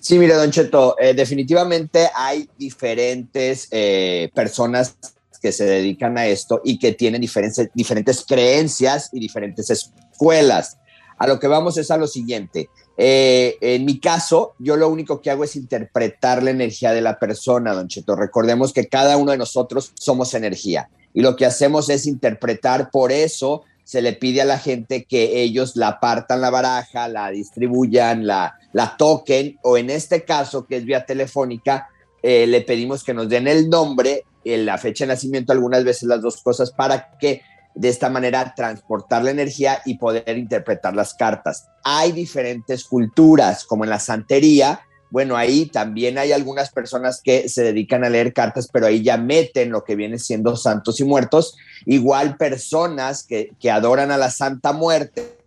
[0.00, 4.96] Sí, mire, Don Cheto, eh, definitivamente hay diferentes eh, personas
[5.42, 10.78] que se dedican a esto y que tienen diferentes, diferentes creencias y diferentes escuelas.
[11.18, 12.68] A lo que vamos es a lo siguiente.
[12.96, 17.18] Eh, en mi caso, yo lo único que hago es interpretar la energía de la
[17.18, 18.14] persona, Don Cheto.
[18.14, 23.10] Recordemos que cada uno de nosotros somos energía y lo que hacemos es interpretar, por
[23.10, 28.26] eso se le pide a la gente que ellos la partan la baraja, la distribuyan,
[28.26, 31.88] la, la toquen, o en este caso, que es vía telefónica,
[32.22, 36.08] eh, le pedimos que nos den el nombre, eh, la fecha de nacimiento, algunas veces
[36.08, 37.42] las dos cosas, para que
[37.74, 41.68] de esta manera transportar la energía y poder interpretar las cartas.
[41.84, 47.62] Hay diferentes culturas, como en la santería, bueno, ahí también hay algunas personas que se
[47.62, 51.56] dedican a leer cartas, pero ahí ya meten lo que viene siendo santos y muertos.
[51.86, 55.37] Igual personas que, que adoran a la Santa Muerte,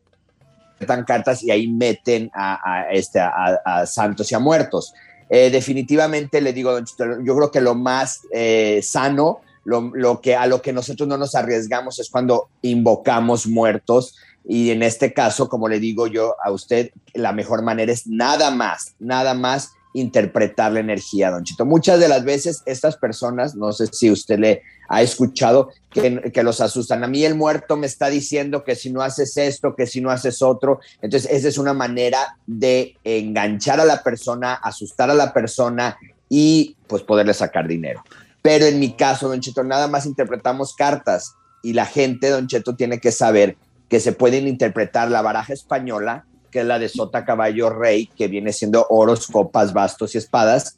[1.05, 4.93] cartas y ahí meten a, este, a, santos y a muertos.
[5.29, 6.77] Eh, definitivamente le digo,
[7.23, 11.17] yo creo que lo más eh, sano, lo, lo que, a lo que nosotros no
[11.17, 14.15] nos arriesgamos es cuando invocamos muertos.
[14.43, 18.51] Y en este caso, como le digo yo a usted, la mejor manera es nada
[18.51, 21.65] más, nada más interpretar la energía, don Chito.
[21.65, 26.61] Muchas de las veces estas personas, no sé si usted le ha escuchado, que, los
[26.61, 27.03] asustan.
[27.03, 30.09] A mí el muerto me está diciendo que si no haces esto, que si no
[30.09, 30.79] haces otro.
[31.01, 35.97] Entonces, esa es una manera de enganchar a la persona, asustar a la persona
[36.29, 38.03] y pues poderle sacar dinero.
[38.41, 42.75] Pero en mi caso, don Cheto, nada más interpretamos cartas y la gente, don Cheto,
[42.75, 47.25] tiene que saber que se pueden interpretar la baraja española, que es la de sota,
[47.25, 50.77] caballo, rey, que viene siendo oros, copas, bastos y espadas.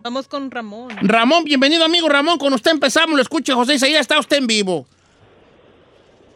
[0.02, 0.90] Vamos con Ramón.
[1.00, 2.36] Ramón, bienvenido, amigo Ramón.
[2.36, 4.86] Con usted empezamos, lo escucha José Isaías, está usted en vivo.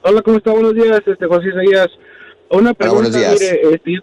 [0.00, 0.50] Hola, ¿cómo está?
[0.52, 1.88] Buenos días, este José Isaías.
[2.50, 3.38] Una pregunta, Hola, buenos días.
[3.62, 3.98] mire, este,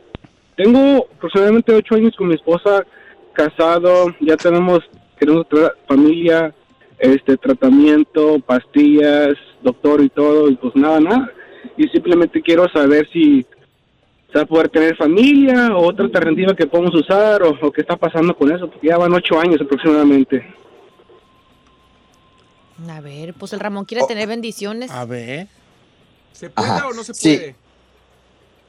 [0.58, 2.86] tengo aproximadamente ocho años con mi esposa,
[3.34, 4.82] casado, ya tenemos,
[5.20, 6.54] queremos tra- familia,
[7.00, 9.30] este tratamiento, pastillas,
[9.64, 11.32] doctor y todo, y pues nada, nada.
[11.78, 13.44] Y simplemente quiero saber si
[14.32, 17.82] se va a poder tener familia o otra alternativa que podemos usar o, o qué
[17.82, 20.42] está pasando con eso, porque ya van ocho años aproximadamente.
[22.90, 24.08] A ver, pues el Ramón quiere Oh.
[24.08, 24.90] tener bendiciones.
[24.92, 25.48] A ver.
[26.32, 27.56] ¿Se puede Ajá, o no se sí.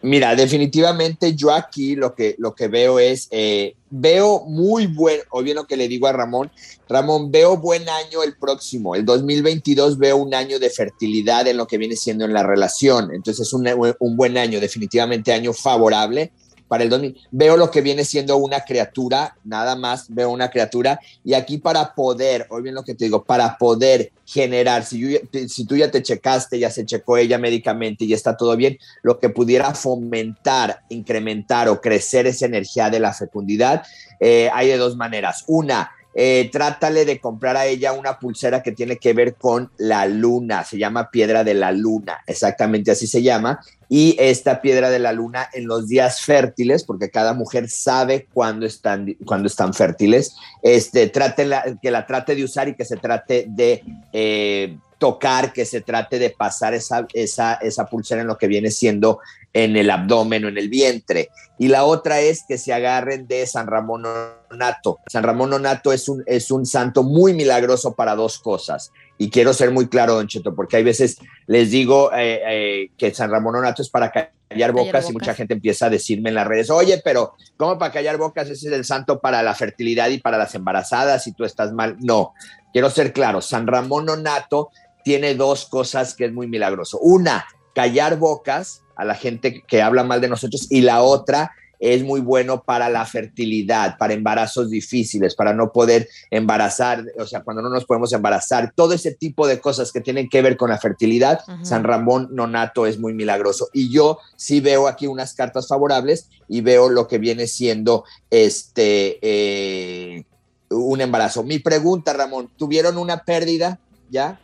[0.02, 5.44] Mira, definitivamente yo aquí lo que, lo que veo es, eh, veo muy buen, o
[5.44, 6.50] bien lo que le digo a Ramón,
[6.88, 11.68] Ramón, veo buen año el próximo, el 2022 veo un año de fertilidad en lo
[11.68, 13.68] que viene siendo en la relación, entonces es un,
[14.00, 16.32] un buen año, definitivamente año favorable
[16.72, 17.28] para el 2000.
[17.32, 20.98] Veo lo que viene siendo una criatura, nada más veo una criatura.
[21.22, 25.76] Y aquí para poder, oye bien lo que te digo, para poder generar, si tú
[25.76, 29.28] ya te checaste, ya se checó ella médicamente y ya está todo bien, lo que
[29.28, 33.82] pudiera fomentar, incrementar o crecer esa energía de la fecundidad,
[34.18, 35.44] eh, hay de dos maneras.
[35.48, 40.06] Una, eh, trátale de comprar a ella una pulsera que tiene que ver con la
[40.06, 44.98] luna, se llama piedra de la luna, exactamente así se llama, y esta piedra de
[44.98, 51.08] la luna en los días fértiles, porque cada mujer sabe cuándo están, están fértiles, este,
[51.08, 53.82] trátela- que la trate de usar y que se trate de
[54.12, 58.70] eh, tocar, que se trate de pasar esa, esa, esa pulsera en lo que viene
[58.70, 59.18] siendo
[59.52, 61.28] en el abdomen o en el vientre.
[61.58, 64.04] Y la otra es que se agarren de San Ramón
[64.48, 65.00] Nonato.
[65.08, 68.92] San Ramón Nonato es un, es un santo muy milagroso para dos cosas.
[69.18, 71.16] Y quiero ser muy claro, Don Cheto, porque hay veces
[71.48, 75.12] les digo eh, eh, que San Ramón Nonato es para callar bocas y bocas.
[75.12, 78.68] mucha gente empieza a decirme en las redes, oye, pero ¿cómo para callar bocas ese
[78.68, 81.96] es el santo para la fertilidad y para las embarazadas y tú estás mal?
[81.98, 82.34] No,
[82.72, 84.70] quiero ser claro, San Ramón Nonato
[85.04, 86.98] tiene dos cosas que es muy milagroso.
[87.00, 92.04] Una, callar bocas a la gente que habla mal de nosotros y la otra es
[92.04, 97.60] muy bueno para la fertilidad, para embarazos difíciles, para no poder embarazar, o sea, cuando
[97.60, 100.78] no nos podemos embarazar, todo ese tipo de cosas que tienen que ver con la
[100.78, 101.40] fertilidad.
[101.62, 103.68] San Ramón Nonato es muy milagroso.
[103.72, 109.18] Y yo sí veo aquí unas cartas favorables y veo lo que viene siendo este
[109.20, 110.24] eh,
[110.70, 111.42] un embarazo.
[111.42, 114.38] Mi pregunta, Ramón, ¿tuvieron una pérdida ya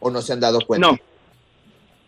[0.00, 0.88] o no se han dado cuenta?
[0.88, 0.98] No.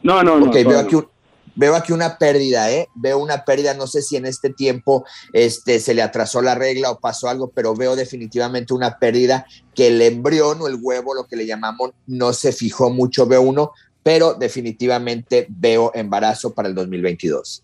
[0.03, 0.47] No, no, no.
[0.47, 1.09] Ok, veo aquí, un-
[1.55, 2.89] veo aquí una pérdida, ¿eh?
[2.95, 6.91] Veo una pérdida, no sé si en este tiempo este, se le atrasó la regla
[6.91, 11.25] o pasó algo, pero veo definitivamente una pérdida que el embrión o el huevo, lo
[11.27, 13.71] que le llamamos, no se fijó mucho, veo uno,
[14.03, 17.63] pero definitivamente veo embarazo para el 2022.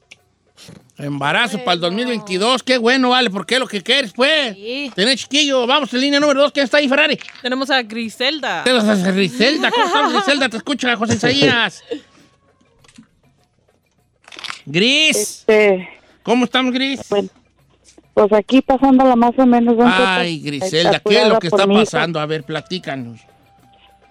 [0.98, 4.54] Embarazo para el 2022, qué bueno, vale, porque es lo que quieres, pues.
[4.54, 4.90] Sí.
[4.94, 7.18] Tener chiquillo, vamos en línea número dos, ¿quién está ahí, Ferrari?
[7.40, 8.64] Tenemos a Griselda.
[8.64, 10.48] Tenemos a Griselda, ¿cómo estamos, Griselda?
[10.48, 11.84] Te escucha, José Isaías.
[14.66, 15.88] Gris, Este,
[16.22, 17.00] ¿cómo estamos, Gris?
[17.08, 17.28] Bueno,
[18.14, 19.76] pues aquí pasándola más o menos.
[19.80, 22.20] Ay, Griselda, ¿qué es lo que está pasando?
[22.20, 23.20] A ver, platícanos.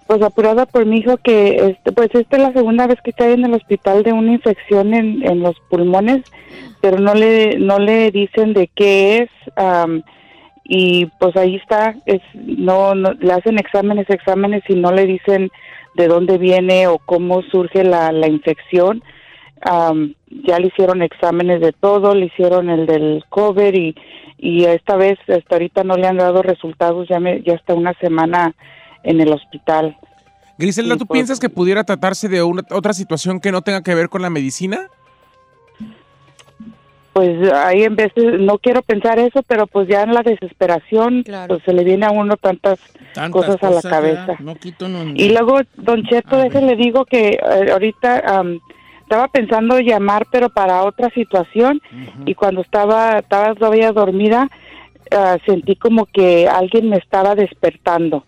[0.07, 3.33] Pues apurada por mi hijo que, este, pues esta es la segunda vez que cae
[3.33, 6.23] en el hospital de una infección en, en los pulmones,
[6.81, 9.29] pero no le, no le dicen de qué es.
[9.57, 10.03] am,
[10.69, 15.49] y pues ahí está, es, no, no, le hacen exámenes, exámenes y no le dicen
[15.95, 19.03] de dónde viene o cómo surge la, la infección.
[19.61, 23.95] Am, ya le hicieron exámenes de todo, le hicieron el del cover y,
[24.37, 27.93] y esta vez, hasta ahorita no le han dado resultados, ya, me, ya está una
[27.95, 28.53] semana
[29.03, 29.97] en el hospital.
[30.57, 33.93] Griselda, ¿tú pues- piensas que pudiera tratarse de una, otra situación que no tenga que
[33.95, 34.87] ver con la medicina?
[37.13, 41.47] Pues ahí en veces, no quiero pensar eso, pero pues ya en la desesperación, Claro.
[41.55, 42.79] pues se le viene a uno tantas,
[43.13, 44.35] Tantas cosas a la cabeza.
[44.39, 45.03] No quito no.
[45.15, 48.43] Y luego, don Cheto, A déjele digo que eh, ahorita
[49.01, 51.81] estaba pensando llamar, pero para otra situación,
[52.27, 54.47] y cuando estaba, estaba todavía dormida,
[55.09, 58.25] ah, sentí como que alguien me estaba despertando.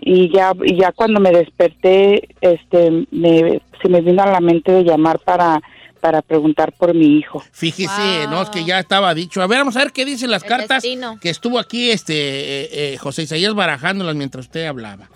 [0.00, 4.72] Y ya, y ya cuando me desperté, este, me, se me vino a la mente
[4.72, 5.60] de llamar para,
[6.00, 7.42] para preguntar por mi hijo.
[7.52, 8.30] Fíjese, Wow.
[8.30, 9.42] no, es que ya estaba dicho.
[9.42, 11.18] A ver, vamos a ver qué dicen las El cartas destino.
[11.20, 15.08] que estuvo aquí este eh, eh, José Isaías barajándolas mientras usted hablaba.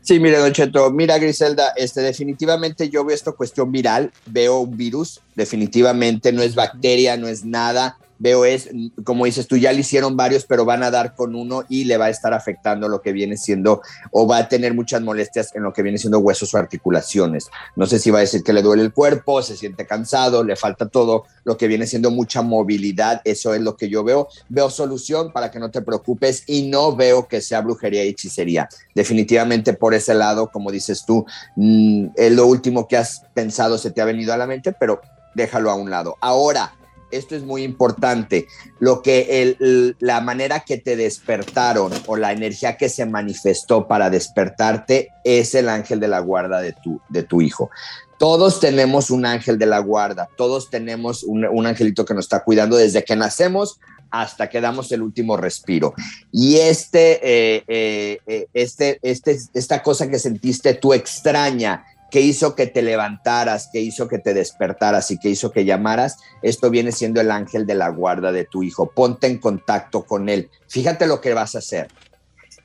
[0.00, 4.74] Sí, mire, Don Cheto, mira, Griselda, este, definitivamente yo veo esta cuestión viral, veo un
[4.74, 8.68] virus, definitivamente no es bacteria, no es nada, veo es,
[9.04, 11.96] como dices tú, ya le hicieron varios, pero van a dar con uno y le
[11.96, 15.62] va a estar afectando lo que viene siendo, o va a tener muchas molestias en
[15.62, 17.48] lo que viene siendo huesos o articulaciones.
[17.76, 20.56] No sé si va a decir que le duele el cuerpo, se siente cansado, le
[20.56, 24.28] falta todo, lo que viene siendo mucha movilidad, eso es lo que yo veo.
[24.48, 28.68] Veo solución para que no te preocupes y no veo que sea brujería y hechicería.
[28.94, 31.24] Definitivamente por ese lado, como dices tú,
[31.56, 35.00] mm, es lo último que has pensado, se te ha venido a la mente, pero
[35.34, 36.16] déjalo a un lado.
[36.20, 36.74] Ahora,
[37.10, 38.46] esto es muy importante,
[38.78, 44.10] lo que el- la manera que te despertaron o la energía que se manifestó para
[44.10, 47.70] despertarte es el ángel de la guarda de tu, de tu hijo.
[48.18, 52.42] Todos tenemos un ángel de la guarda, todos tenemos un, un angelito que nos está
[52.42, 53.78] cuidando desde que nacemos
[54.10, 55.94] hasta que damos el último respiro.
[56.32, 62.54] Y este, eh, eh, eh, este, este, esta cosa que sentiste tú extraña, que hizo
[62.54, 66.92] que te levantaras, que hizo que te despertaras y que hizo que llamaras, esto viene
[66.92, 68.90] siendo el ángel de la guarda de tu hijo.
[68.90, 70.48] Ponte en contacto con él.
[70.68, 71.88] Fíjate lo que vas a hacer.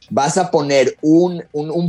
[0.10, 1.44] Vas a poner un,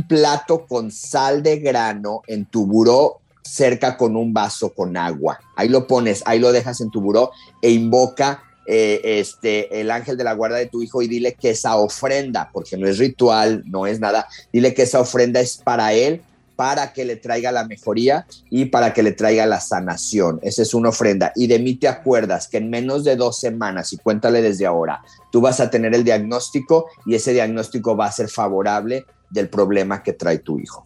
[0.07, 5.39] plato con sal de grano en tu buró cerca con un vaso con agua.
[5.55, 7.31] Ahí lo pones, ahí lo dejas en tu buró
[7.61, 11.51] e invoca eh, este, el ángel de la guarda de tu hijo y dile que
[11.51, 15.93] esa ofrenda, porque no es ritual, no es nada, dile que esa ofrenda es para
[15.93, 16.23] él,
[16.55, 20.39] para que le traiga la mejoría y para que le traiga la sanación.
[20.41, 21.31] Esa es una ofrenda.
[21.35, 25.01] Y de mí te acuerdas que en menos de dos semanas, y cuéntale desde ahora,
[25.31, 30.01] tú vas a tener el diagnóstico y ese diagnóstico va a ser favorable del problema
[30.01, 30.85] que trae tu hijo.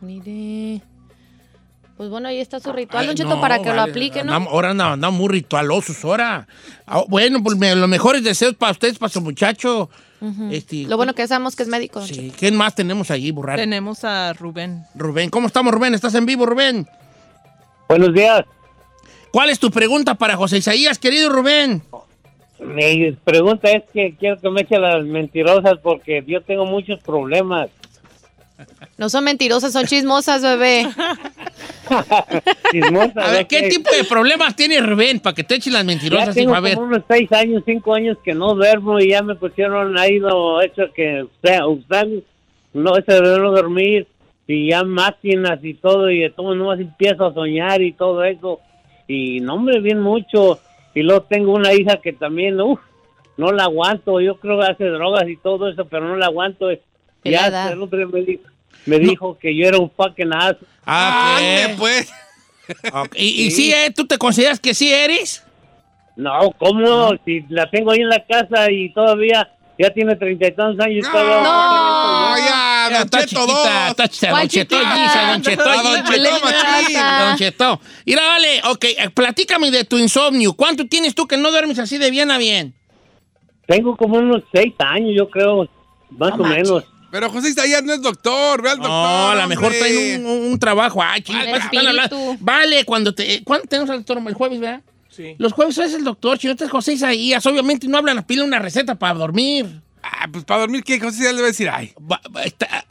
[0.00, 0.82] Mire.
[1.96, 4.32] Pues bueno, ahí está su ritual, Ay, Don Cheto, no, para que lo aplique, ¿no?
[4.32, 6.46] andamos- ahora andamos, andamos muy ritualosos ahora.
[6.86, 9.88] Ah, bueno, pues me- los mejores deseos para ustedes, para su muchacho.
[10.50, 13.56] Este, Lo bueno que sabemos que es médico, Sí, ¿Quién más tenemos allí, Burrar?
[13.56, 14.84] Tenemos a Rubén.
[14.94, 15.94] Rubén, ¿cómo estamos, Rubén?
[15.94, 16.86] ¿Estás en vivo, Rubén?
[17.88, 18.44] Buenos días.
[19.30, 21.82] ¿Cuál es tu pregunta para José Isaías, querido Rubén?
[22.58, 27.68] Mi pregunta es que quiero que me eche las mentirosas porque yo tengo muchos problemas.
[28.98, 30.86] No son mentirosas, son chismosas, bebé.
[32.72, 33.46] Chismosas, A ver.
[33.46, 36.34] ¿qué tipo de problemas tiene Rubén para que te echen las Ya mentirosas?
[36.34, 36.56] tengo hijo?
[36.56, 36.74] A ver.
[36.74, 40.62] como unos seis años, cinco años que no duermo y ya me pusieron ahí lo
[40.62, 42.06] hecho que o sea, usar
[42.72, 44.06] no eso de no dormir
[44.46, 48.60] y ya máquinas y todo y de todo nomás empiezo a soñar y todo eso
[49.08, 50.58] y no me bien mucho
[50.94, 52.80] y luego tengo una hija que también uff
[53.36, 56.68] no la aguanto yo creo que hace drogas y todo eso pero no la aguanto
[57.30, 57.72] ya edad.
[57.72, 58.42] el otro día me dijo,
[58.86, 61.38] me dijo que yo era un fucking ass Ah,
[61.78, 62.10] pues.
[63.14, 65.42] ¿Y, y sí, eh, tú te consideras que sí eres?
[66.16, 67.10] No, ¿cómo?
[67.24, 69.48] Si la tengo ahí en la casa y todavía
[69.78, 71.06] ya tiene treinta y tantos años.
[71.06, 73.90] y todavía- No, ya, Ya, está chiquita, 2.
[73.90, 76.04] está chiquita, ¿Cuál Don Cheto, Don Cheto, Ah, Don.
[76.04, 76.96] Cheto, machín.
[77.26, 77.80] Don Cheto.
[78.06, 80.54] Mira, vale, ok, eh, platícame de tu insomnio.
[80.54, 82.74] ¿Cuánto tienes tú que no duermes así de bien a bien?
[83.66, 85.68] Tengo como unos seis años, yo creo,
[86.10, 86.84] más o menos.
[87.16, 88.90] Pero José Isaías no es doctor, ve al doctor.
[88.90, 91.02] No, a lo mejor en un, un- un trabajo.
[91.02, 91.50] Ay, chicos, El
[92.10, 92.40] pues.
[92.40, 93.42] Vale, cuando te.
[93.42, 94.18] ¿Cuándo tenemos al doctor?
[94.26, 94.82] El jueves, ¿verdad?
[95.08, 95.34] Sí.
[95.38, 97.46] Los jueves es el doctor, chino, este es José Isaías.
[97.46, 99.80] Obviamente no hablan, piden una receta para dormir.
[100.02, 101.00] Ah, pues para dormir, ¿qué?
[101.00, 102.84] José Isaías le va a decir, ay, Va- va- está-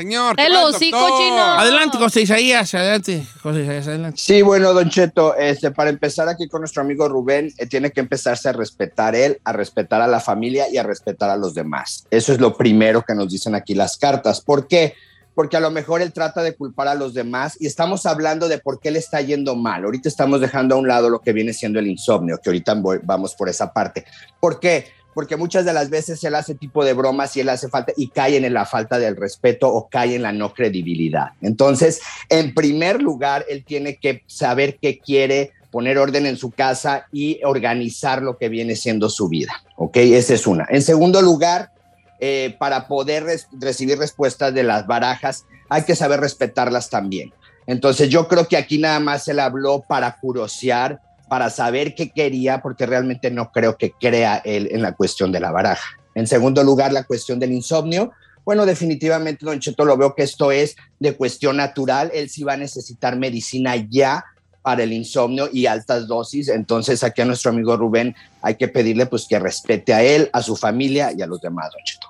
[0.00, 0.34] señor.
[0.40, 1.42] El hocico, chino.
[1.42, 3.26] Adelante, José Isaías, adelante.
[3.42, 4.18] José Isaías, adelante.
[4.20, 8.00] Sí, bueno, Don Cheto, este, para empezar aquí con nuestro amigo Rubén, eh, tiene que
[8.00, 12.06] empezarse a respetar él, a respetar a la familia y a respetar a los demás.
[12.10, 14.40] Eso es lo primero que nos dicen aquí las cartas.
[14.40, 14.94] ¿Por qué?
[15.34, 18.58] Porque a lo mejor él trata de culpar a los demás y estamos hablando de
[18.58, 19.84] por qué le está yendo mal.
[19.84, 22.98] Ahorita estamos dejando a un lado lo que viene siendo el insomnio, que ahorita voy-
[23.02, 24.04] vamos por esa parte.
[24.40, 24.86] ¿Por qué?
[25.14, 28.08] Porque muchas de las veces él hace tipo de bromas y él hace falta y
[28.08, 31.30] cae en la falta del respeto o cae en la no credibilidad.
[31.42, 37.06] Entonces, en primer lugar, él tiene que saber qué quiere, poner orden en su casa
[37.12, 39.52] y organizar lo que viene siendo su vida.
[39.76, 39.96] ¿Ok?
[39.96, 40.66] Esa es una.
[40.68, 41.70] En segundo lugar,
[42.18, 47.32] eh, para poder recibir respuestas de las barajas, hay que saber respetarlas también.
[47.66, 51.00] Entonces, yo creo que aquí nada más él habló para curosear,
[51.30, 55.38] para saber qué quería, porque realmente no creo que crea él en la cuestión de
[55.38, 55.96] la baraja.
[56.16, 58.10] En segundo lugar, la cuestión del insomnio.
[58.44, 62.10] Bueno, definitivamente, don Cheto, lo veo que esto es de cuestión natural.
[62.12, 64.24] Él sí va a necesitar medicina ya
[64.60, 66.48] para el insomnio y altas dosis.
[66.48, 70.42] Entonces, aquí a nuestro amigo Rubén hay que pedirle pues que respete a él, a
[70.42, 72.08] su familia y a los demás, don Cheto.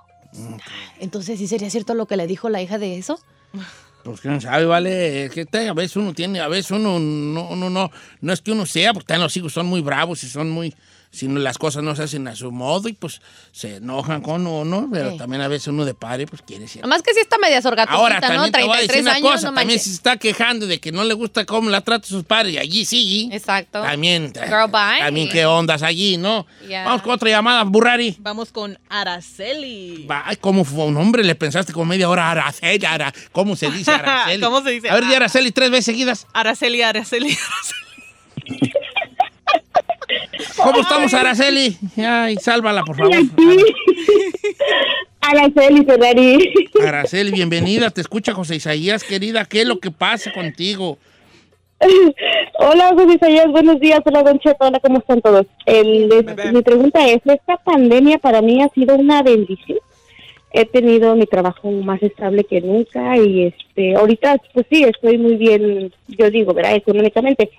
[0.99, 3.21] Entonces, ¿sí sería cierto lo que le dijo la hija de eso?
[4.03, 5.31] Pues quién sabe, vale.
[5.33, 7.91] Que a veces uno tiene, a veces uno no, uno no,
[8.21, 10.75] no es que uno sea, porque los hijos son muy bravos y son muy,
[11.13, 14.47] si no- las cosas no se hacen a su modo y pues se enojan con
[14.47, 15.19] uno, pero Sí.
[15.19, 16.83] también a veces uno de padre pues quiere ser.
[16.83, 18.27] Nomás que sí está media sorgatosita, Ahora ¿no?
[18.29, 20.79] también te voy a decir 33 una años, cosa, no también se está quejando de
[20.79, 23.29] que no le gusta cómo la trata sus padres y allí sí.
[23.33, 23.83] Exacto.
[23.83, 25.01] También, Girl, bye.
[25.01, 26.47] también qué ondas allí, ¿no?
[26.85, 28.17] Vamos con otra llamada, Burrari.
[28.21, 30.07] Vamos con Araceli.
[30.09, 31.25] Ay, ¿cómo fue un hombre?
[31.25, 34.41] Le pensaste como media hora, Araceli, Ara- ¿cómo se dice Araceli?
[34.43, 34.89] ¿Cómo se dice?
[34.91, 36.27] A ver, di Araceli tres veces seguidas.
[36.33, 37.37] Araceli, Araceli.
[40.63, 41.77] ¿Cómo estamos, Araceli?
[41.97, 43.15] Ay, sálvala, por favor.
[45.21, 46.53] Araceli Ferrari.
[46.87, 47.91] Araceli, bienvenida.
[47.91, 49.45] Te escucha José Isaías, querida.
[49.45, 50.99] ¿Qué es lo que pasa contigo?
[52.59, 54.01] Hola, José Isaías, buenos días.
[54.05, 54.67] Hola, Don Cheto.
[54.67, 55.47] Hola, ¿cómo están todos?
[55.67, 59.79] El- es- mi pregunta es, esta pandemia para mí ha sido una bendición.
[60.53, 65.37] He tenido mi trabajo más estable que nunca y este ahorita, pues sí, estoy muy
[65.37, 66.75] bien, yo digo, ¿verdad?
[66.75, 67.51] Económicamente.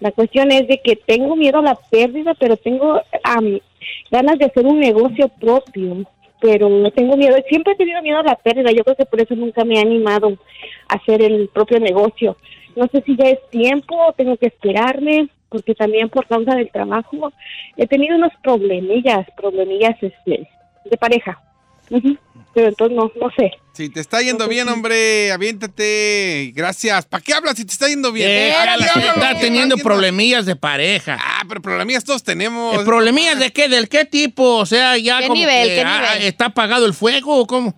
[0.00, 3.60] La cuestión es de que tengo miedo a la pérdida, pero tengo am,
[4.10, 6.04] ganas de hacer un negocio propio,
[6.40, 7.36] pero no tengo miedo.
[7.48, 8.70] Siempre he tenido miedo a la pérdida.
[8.72, 10.36] Yo creo que por eso nunca me he animado
[10.88, 12.36] a hacer el propio negocio.
[12.74, 16.70] No sé si ya es tiempo o tengo que esperarme, porque también por causa del
[16.70, 17.32] trabajo
[17.76, 20.48] he tenido unos problemillas, problemillas este,
[20.84, 21.40] de pareja.
[21.88, 23.52] Pero entonces no, no sé.
[23.72, 26.52] Si te está yendo bien, hombre, aviéntate.
[26.54, 27.04] Gracias.
[27.04, 28.30] ¿Para qué hablas si te está yendo bien?
[28.30, 29.12] Eh, Hágale, hágalo.
[29.12, 31.18] está teniendo problemillas de pareja.
[31.20, 32.80] Ah, pero problemillas todos tenemos.
[32.80, 33.68] Eh, ¿Problemillas de qué?
[33.68, 34.56] ¿Del qué tipo?
[34.56, 36.28] O sea, ya ¿Qué como nivel, que, qué ah, nivel?
[36.28, 37.74] ¿Está apagado el fuego o cómo?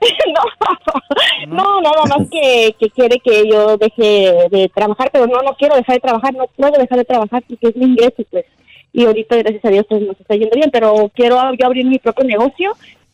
[1.48, 5.76] No, nada más que, que quiere que yo deje de trabajar, pero no, no quiero
[5.76, 8.44] dejar de trabajar, no puedo dejar de trabajar porque es mi ingreso, pues.
[8.92, 11.98] Y ahorita, gracias a Dios, pues nos está yendo bien, pero quiero yo abrir mi
[11.98, 12.72] propio negocio,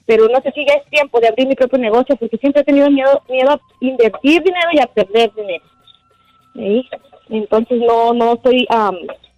[0.08, 2.64] pero no sé si ya es tiempo de abrir mi propio negocio porque siempre he
[2.64, 5.64] tenido miedo, miedo a invertir dinero y a perder dinero.
[6.54, 6.88] ¿Sí?
[7.28, 8.96] Entonces no, no estoy, am,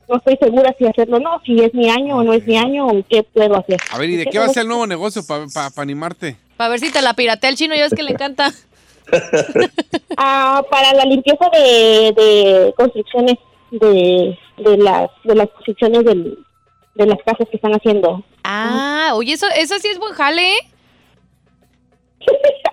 [0.08, 2.56] no estoy segura si hacerlo o no, si es mi año o no es mi
[2.56, 3.78] año o qué puedo hacer.
[3.90, 5.44] A ver, ¿y de qué va a ser el nuevo negocio para
[5.76, 6.36] animarte?
[6.56, 8.50] Para ver si te la piratea el chino, ya es que le encanta.
[10.16, 13.34] Ah, para la limpieza de, de construcciones
[13.70, 16.38] de, de las de las construcciones del-
[16.94, 18.24] de las casas que están haciendo.
[18.44, 20.58] Ah, oye, eso, eso sí es buen jale, ¿eh?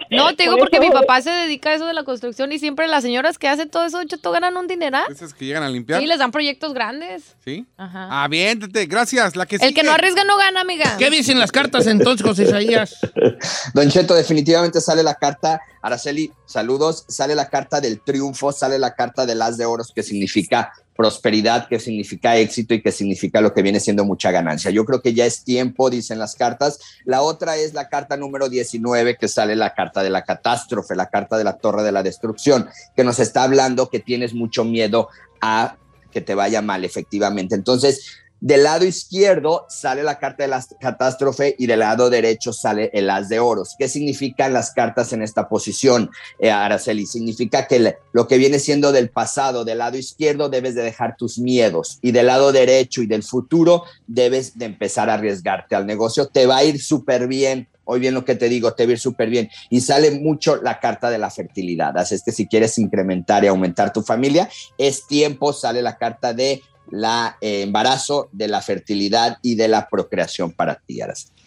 [0.10, 2.50] No, te digo Por porque eso- mi papá se dedica a eso de la construcción
[2.54, 5.04] y siempre las señoras que hacen todo eso, Cheto, ganan un dineral.
[5.12, 6.00] Esas que llegan a limpiar.
[6.00, 7.36] Sí, les dan proyectos grandes.
[7.44, 7.66] ¿Sí?
[7.76, 8.24] Ajá.
[8.24, 9.36] Aviéntate, gracias.
[9.36, 10.96] La que El que no arriesga no gana, amiga.
[10.98, 13.00] ¿Qué dicen las cartas entonces, José Isaías?
[13.74, 18.96] Don Cheto, definitivamente sale la carta, Araceli, saludos, sale la carta del triunfo, sale la
[18.96, 23.54] carta del as de oros, que significa prosperidad, que significa éxito y que significa lo
[23.54, 24.72] que viene siendo mucha ganancia.
[24.72, 26.80] Yo creo que ya es tiempo, dicen las cartas.
[27.06, 31.10] La otra es la carta número 19, que sale la carta de la catástrofe, la
[31.10, 35.08] carta de la torre de la destrucción, que nos está hablando que tienes mucho miedo
[35.40, 35.78] a
[36.12, 37.56] que te vaya mal, efectivamente.
[37.56, 42.90] Entonces, del lado izquierdo sale la carta de la catástrofe y del lado derecho sale
[42.94, 43.76] el as de oros.
[43.78, 46.10] ¿Qué significan las cartas en esta posición,
[46.40, 47.06] eh, Araceli?
[47.06, 51.40] Significa que lo que viene siendo del pasado, del lado izquierdo, debes de dejar tus
[51.40, 56.28] miedos y del lado derecho y del futuro debes de empezar a arriesgarte al negocio.
[56.28, 57.68] Te va a ir súper bien.
[57.90, 59.50] Hoy bien lo que te digo, te va a ir súper bien.
[59.70, 61.98] Y sale mucho la carta de la fertilidad.
[61.98, 66.34] Así es que si quieres incrementar y aumentar tu familia, es tiempo, sale la carta
[66.34, 66.62] de
[66.92, 71.38] la eh, embarazo, de la fertilidad y de la procreación para ti, Araceli.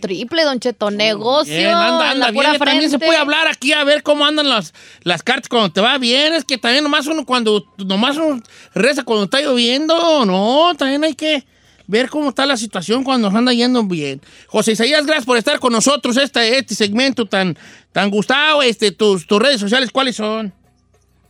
[0.00, 1.54] Triple, Don Cheto, negocio.
[1.54, 2.56] Bien, anda, anda la bien.
[2.56, 5.80] pura También se puede hablar aquí a ver cómo andan las, las cartas cuando te
[5.80, 6.32] va bien.
[6.34, 8.40] Es que también nomás uno cuando, nomás uno
[8.74, 10.24] reza cuando está lloviendo.
[10.24, 11.44] No, también hay que
[11.86, 14.20] ver cómo está la situación cuando nos anda yendo bien.
[14.46, 17.58] José Isaías, gracias por estar con nosotros este, este segmento tan,
[17.92, 18.62] tan gustado.
[18.62, 20.52] Este, tus, tus redes sociales, ¿cuáles son?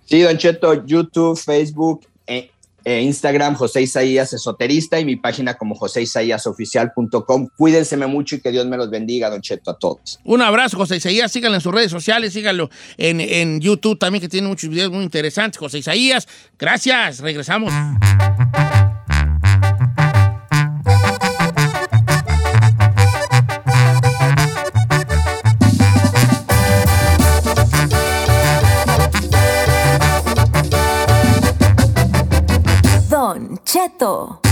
[0.05, 2.51] Sí, Don Cheto, YouTube, Facebook, eh,
[2.89, 7.49] eh, Instagram, José Isaías Esoterista y mi página como joséisaiasoficial.com.
[7.55, 10.19] Cuídense mucho y que Dios me los bendiga, Don Cheto, a todos.
[10.25, 11.31] Un abrazo, José Isaías.
[11.31, 15.05] Síganlo en sus redes sociales, síganlo en, en YouTube también, que tiene muchos videos muy
[15.05, 15.59] interesantes.
[15.59, 16.27] José Isaías,
[16.59, 17.21] gracias.
[17.21, 17.75] Regresamos.
[33.71, 34.48] Cheto.